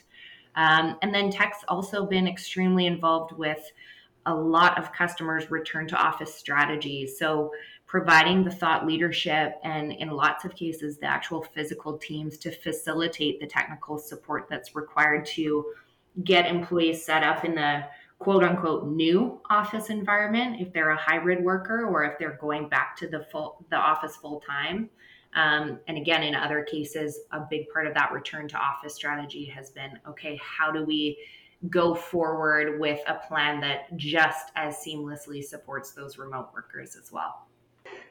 Um, 0.55 0.97
and 1.01 1.13
then 1.13 1.31
TEK's 1.31 1.63
also 1.67 2.05
been 2.05 2.27
extremely 2.27 2.85
involved 2.85 3.31
with 3.31 3.71
a 4.25 4.33
lot 4.33 4.77
of 4.77 4.93
customers' 4.93 5.49
return 5.49 5.87
to 5.87 5.95
office 5.95 6.33
strategies. 6.33 7.17
So, 7.17 7.51
providing 7.89 8.43
the 8.43 8.51
thought 8.51 8.85
leadership 8.85 9.59
and, 9.63 9.91
in 9.91 10.11
lots 10.11 10.45
of 10.45 10.55
cases, 10.55 10.99
the 10.99 11.07
actual 11.07 11.41
physical 11.41 11.97
teams 11.97 12.37
to 12.37 12.51
facilitate 12.51 13.39
the 13.39 13.47
technical 13.47 13.97
support 13.97 14.45
that's 14.47 14.75
required 14.75 15.25
to 15.25 15.65
get 16.23 16.45
employees 16.45 17.03
set 17.03 17.23
up 17.23 17.43
in 17.43 17.55
the 17.55 17.83
quote 18.19 18.43
unquote 18.43 18.85
new 18.87 19.41
office 19.49 19.89
environment 19.89 20.61
if 20.61 20.71
they're 20.71 20.91
a 20.91 20.97
hybrid 20.97 21.43
worker 21.43 21.87
or 21.87 22.03
if 22.03 22.19
they're 22.19 22.37
going 22.39 22.69
back 22.69 22.95
to 22.95 23.07
the 23.07 23.25
full 23.31 23.65
the 23.69 23.75
office 23.77 24.17
full 24.17 24.41
time 24.41 24.89
um, 25.35 25.79
and 25.87 25.97
again 25.97 26.21
in 26.21 26.35
other 26.35 26.63
cases 26.63 27.21
a 27.31 27.39
big 27.49 27.69
part 27.69 27.87
of 27.87 27.93
that 27.93 28.11
return 28.11 28.47
to 28.47 28.57
office 28.57 28.93
strategy 28.93 29.45
has 29.45 29.69
been 29.69 29.97
okay 30.05 30.37
how 30.43 30.69
do 30.69 30.83
we 30.83 31.17
go 31.69 31.95
forward 31.95 32.77
with 32.79 32.99
a 33.07 33.15
plan 33.27 33.61
that 33.61 33.95
just 33.95 34.51
as 34.55 34.75
seamlessly 34.75 35.41
supports 35.41 35.91
those 35.91 36.17
remote 36.17 36.49
workers 36.53 36.97
as 36.97 37.13
well 37.13 37.47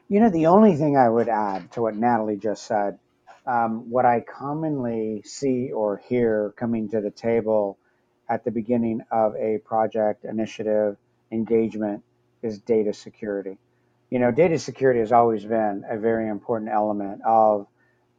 you 0.09 0.19
know 0.19 0.29
the 0.29 0.47
only 0.47 0.75
thing 0.75 0.97
i 0.97 1.09
would 1.09 1.29
add 1.29 1.71
to 1.71 1.81
what 1.81 1.95
natalie 1.95 2.37
just 2.37 2.65
said 2.65 2.99
um, 3.47 3.89
what 3.89 4.05
i 4.05 4.21
commonly 4.21 5.21
see 5.23 5.71
or 5.71 5.97
hear 5.97 6.53
coming 6.57 6.89
to 6.89 7.01
the 7.01 7.11
table 7.11 7.77
at 8.29 8.43
the 8.43 8.51
beginning 8.51 9.01
of 9.11 9.35
a 9.35 9.57
project, 9.65 10.23
initiative, 10.23 10.97
engagement 11.31 12.03
is 12.43 12.59
data 12.59 12.93
security. 12.93 13.57
You 14.11 14.19
know, 14.19 14.31
data 14.31 14.59
security 14.59 14.99
has 14.99 15.11
always 15.11 15.43
been 15.43 15.83
a 15.89 15.97
very 15.97 16.29
important 16.29 16.71
element 16.71 17.21
of 17.25 17.67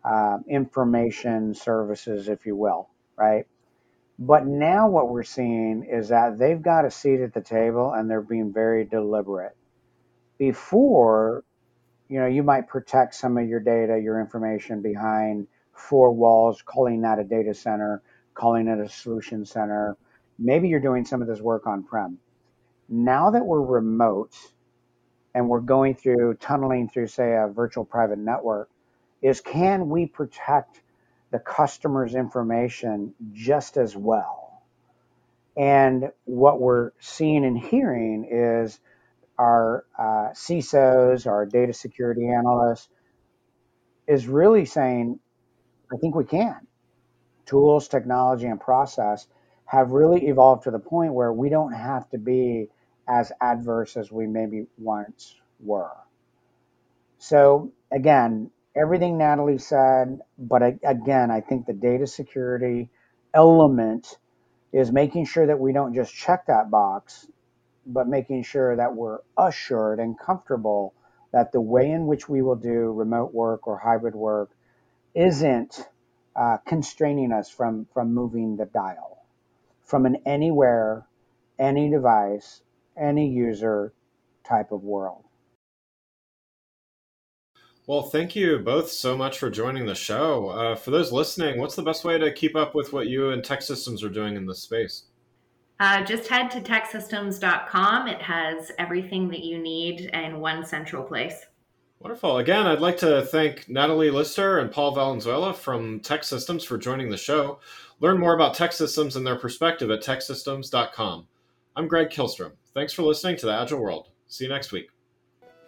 uh, 0.04 0.38
information 0.48 1.54
services, 1.54 2.28
if 2.28 2.44
you 2.44 2.56
will, 2.56 2.88
right? 3.16 3.46
But 4.18 4.46
now 4.46 4.88
what 4.88 5.08
we're 5.08 5.22
seeing 5.22 5.84
is 5.90 6.08
that 6.08 6.38
they've 6.38 6.60
got 6.60 6.84
a 6.84 6.90
seat 6.90 7.20
at 7.20 7.32
the 7.32 7.40
table 7.40 7.92
and 7.92 8.10
they're 8.10 8.20
being 8.20 8.52
very 8.52 8.84
deliberate. 8.84 9.56
Before, 10.38 11.44
you 12.10 12.20
know, 12.20 12.26
you 12.26 12.42
might 12.42 12.68
protect 12.68 13.14
some 13.14 13.38
of 13.38 13.48
your 13.48 13.60
data, 13.60 13.98
your 13.98 14.20
information 14.20 14.82
behind 14.82 15.46
four 15.72 16.12
walls, 16.12 16.62
calling 16.62 17.02
that 17.02 17.18
a 17.18 17.24
data 17.24 17.54
center 17.54 18.02
calling 18.34 18.68
it 18.68 18.80
a 18.80 18.88
solution 18.88 19.44
center. 19.44 19.96
Maybe 20.38 20.68
you're 20.68 20.80
doing 20.80 21.04
some 21.04 21.20
of 21.20 21.28
this 21.28 21.40
work 21.40 21.66
on 21.66 21.82
prem. 21.84 22.18
Now 22.88 23.30
that 23.30 23.44
we're 23.44 23.60
remote 23.60 24.34
and 25.34 25.48
we're 25.48 25.60
going 25.60 25.94
through 25.94 26.34
tunneling 26.40 26.88
through, 26.88 27.08
say, 27.08 27.34
a 27.34 27.48
virtual 27.48 27.84
private 27.84 28.18
network, 28.18 28.70
is 29.22 29.40
can 29.40 29.90
we 29.90 30.06
protect 30.06 30.80
the 31.30 31.38
customer's 31.38 32.14
information 32.14 33.14
just 33.32 33.76
as 33.76 33.94
well? 33.94 34.62
And 35.56 36.10
what 36.24 36.60
we're 36.60 36.92
seeing 36.98 37.44
and 37.44 37.58
hearing 37.58 38.26
is 38.30 38.80
our 39.40 39.86
uh, 39.98 40.32
CISOs, 40.34 41.26
our 41.26 41.46
data 41.46 41.72
security 41.72 42.28
analysts, 42.28 42.88
is 44.06 44.28
really 44.28 44.66
saying, 44.66 45.18
I 45.92 45.96
think 45.96 46.14
we 46.14 46.24
can 46.24 46.66
tools, 47.46 47.88
technology, 47.88 48.46
and 48.46 48.60
process 48.60 49.26
have 49.64 49.90
really 49.90 50.28
evolved 50.28 50.64
to 50.64 50.70
the 50.70 50.78
point 50.78 51.12
where 51.12 51.32
we 51.32 51.48
don't 51.48 51.72
have 51.72 52.08
to 52.10 52.18
be 52.18 52.68
as 53.08 53.32
adverse 53.40 53.96
as 53.96 54.12
we 54.12 54.26
maybe 54.26 54.66
once 54.78 55.34
were. 55.58 55.96
So, 57.18 57.72
again, 57.92 58.50
everything 58.76 59.18
Natalie 59.18 59.58
said, 59.58 60.20
but 60.38 60.62
again, 60.84 61.30
I 61.30 61.40
think 61.40 61.66
the 61.66 61.72
data 61.72 62.06
security 62.06 62.88
element 63.34 64.18
is 64.72 64.92
making 64.92 65.26
sure 65.26 65.46
that 65.46 65.58
we 65.58 65.72
don't 65.72 65.94
just 65.94 66.14
check 66.14 66.46
that 66.46 66.70
box, 66.70 67.26
but 67.92 68.08
making 68.08 68.42
sure 68.42 68.76
that 68.76 68.94
we're 68.94 69.18
assured 69.38 69.98
and 69.98 70.18
comfortable 70.18 70.94
that 71.32 71.52
the 71.52 71.60
way 71.60 71.90
in 71.90 72.06
which 72.06 72.28
we 72.28 72.42
will 72.42 72.56
do 72.56 72.92
remote 72.92 73.32
work 73.32 73.66
or 73.66 73.78
hybrid 73.78 74.14
work 74.14 74.50
isn't 75.14 75.88
uh, 76.36 76.56
constraining 76.66 77.32
us 77.32 77.50
from 77.50 77.86
from 77.92 78.14
moving 78.14 78.56
the 78.56 78.66
dial 78.66 79.20
from 79.90 80.06
an 80.06 80.16
anywhere, 80.24 81.04
any 81.58 81.90
device, 81.90 82.62
any 82.96 83.28
user 83.28 83.92
type 84.44 84.70
of 84.70 84.84
world. 84.84 85.24
Well, 87.88 88.02
thank 88.02 88.36
you 88.36 88.58
both 88.60 88.88
so 88.88 89.16
much 89.16 89.36
for 89.36 89.50
joining 89.50 89.86
the 89.86 89.96
show. 89.96 90.50
Uh, 90.50 90.76
for 90.76 90.92
those 90.92 91.10
listening, 91.10 91.58
what's 91.58 91.74
the 91.74 91.82
best 91.82 92.04
way 92.04 92.18
to 92.18 92.32
keep 92.32 92.54
up 92.54 92.72
with 92.72 92.92
what 92.92 93.08
you 93.08 93.30
and 93.30 93.42
TEKsystems 93.42 94.04
are 94.04 94.08
doing 94.08 94.36
in 94.36 94.46
this 94.46 94.62
space? 94.62 95.06
Uh, 95.80 96.04
just 96.04 96.28
head 96.28 96.50
to 96.50 96.60
teksystems.com. 96.60 98.06
It 98.06 98.20
has 98.20 98.70
everything 98.78 99.28
that 99.30 99.40
you 99.40 99.58
need 99.58 100.10
in 100.12 100.38
one 100.38 100.64
central 100.64 101.02
place. 101.02 101.46
Wonderful. 102.00 102.38
Again, 102.38 102.66
I'd 102.66 102.80
like 102.80 102.98
to 102.98 103.22
thank 103.22 103.68
Natalie 103.68 104.10
Lister 104.10 104.58
and 104.58 104.70
Paul 104.70 104.94
Valenzuela 104.94 105.54
from 105.54 106.00
TEKsystems 106.00 106.64
for 106.64 106.78
joining 106.78 107.10
the 107.10 107.16
show. 107.16 107.60
Learn 107.98 108.18
more 108.18 108.34
about 108.34 108.56
TEKsystems 108.56 109.16
and 109.16 109.26
their 109.26 109.36
perspective 109.36 109.90
at 109.90 110.02
teksystems.com. 110.02 111.26
I'm 111.76 111.88
Greg 111.88 112.10
Kihlstrom. 112.10 112.52
Thanks 112.74 112.92
for 112.92 113.02
listening 113.02 113.36
to 113.38 113.46
the 113.46 113.52
Agile 113.52 113.80
World. 113.80 114.08
See 114.28 114.44
you 114.44 114.50
next 114.50 114.72
week. 114.72 114.88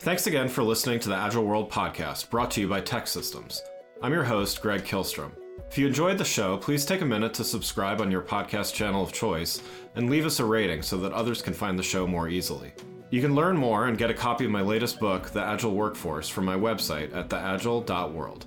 Thanks 0.00 0.26
again 0.26 0.48
for 0.48 0.62
listening 0.62 1.00
to 1.00 1.08
the 1.08 1.16
Agile 1.16 1.44
World 1.44 1.70
podcast 1.70 2.28
brought 2.28 2.50
to 2.52 2.60
you 2.60 2.68
by 2.68 2.80
TEKsystems. 2.80 3.60
I'm 4.02 4.12
your 4.12 4.24
host, 4.24 4.60
Greg 4.60 4.84
Kihlstrom. 4.84 5.41
If 5.68 5.78
you 5.78 5.86
enjoyed 5.86 6.18
the 6.18 6.24
show, 6.24 6.58
please 6.58 6.84
take 6.84 7.00
a 7.00 7.06
minute 7.06 7.32
to 7.34 7.44
subscribe 7.44 8.00
on 8.00 8.10
your 8.10 8.20
podcast 8.20 8.74
channel 8.74 9.02
of 9.02 9.12
choice 9.12 9.62
and 9.94 10.10
leave 10.10 10.26
us 10.26 10.38
a 10.38 10.44
rating 10.44 10.82
so 10.82 10.98
that 10.98 11.12
others 11.12 11.40
can 11.40 11.54
find 11.54 11.78
the 11.78 11.82
show 11.82 12.06
more 12.06 12.28
easily. 12.28 12.72
You 13.10 13.20
can 13.20 13.34
learn 13.34 13.56
more 13.56 13.86
and 13.86 13.96
get 13.98 14.10
a 14.10 14.14
copy 14.14 14.44
of 14.44 14.50
my 14.50 14.62
latest 14.62 15.00
book, 15.00 15.30
The 15.30 15.42
Agile 15.42 15.74
Workforce, 15.74 16.28
from 16.28 16.44
my 16.44 16.56
website 16.56 17.14
at 17.14 17.28
theagile.world. 17.28 18.46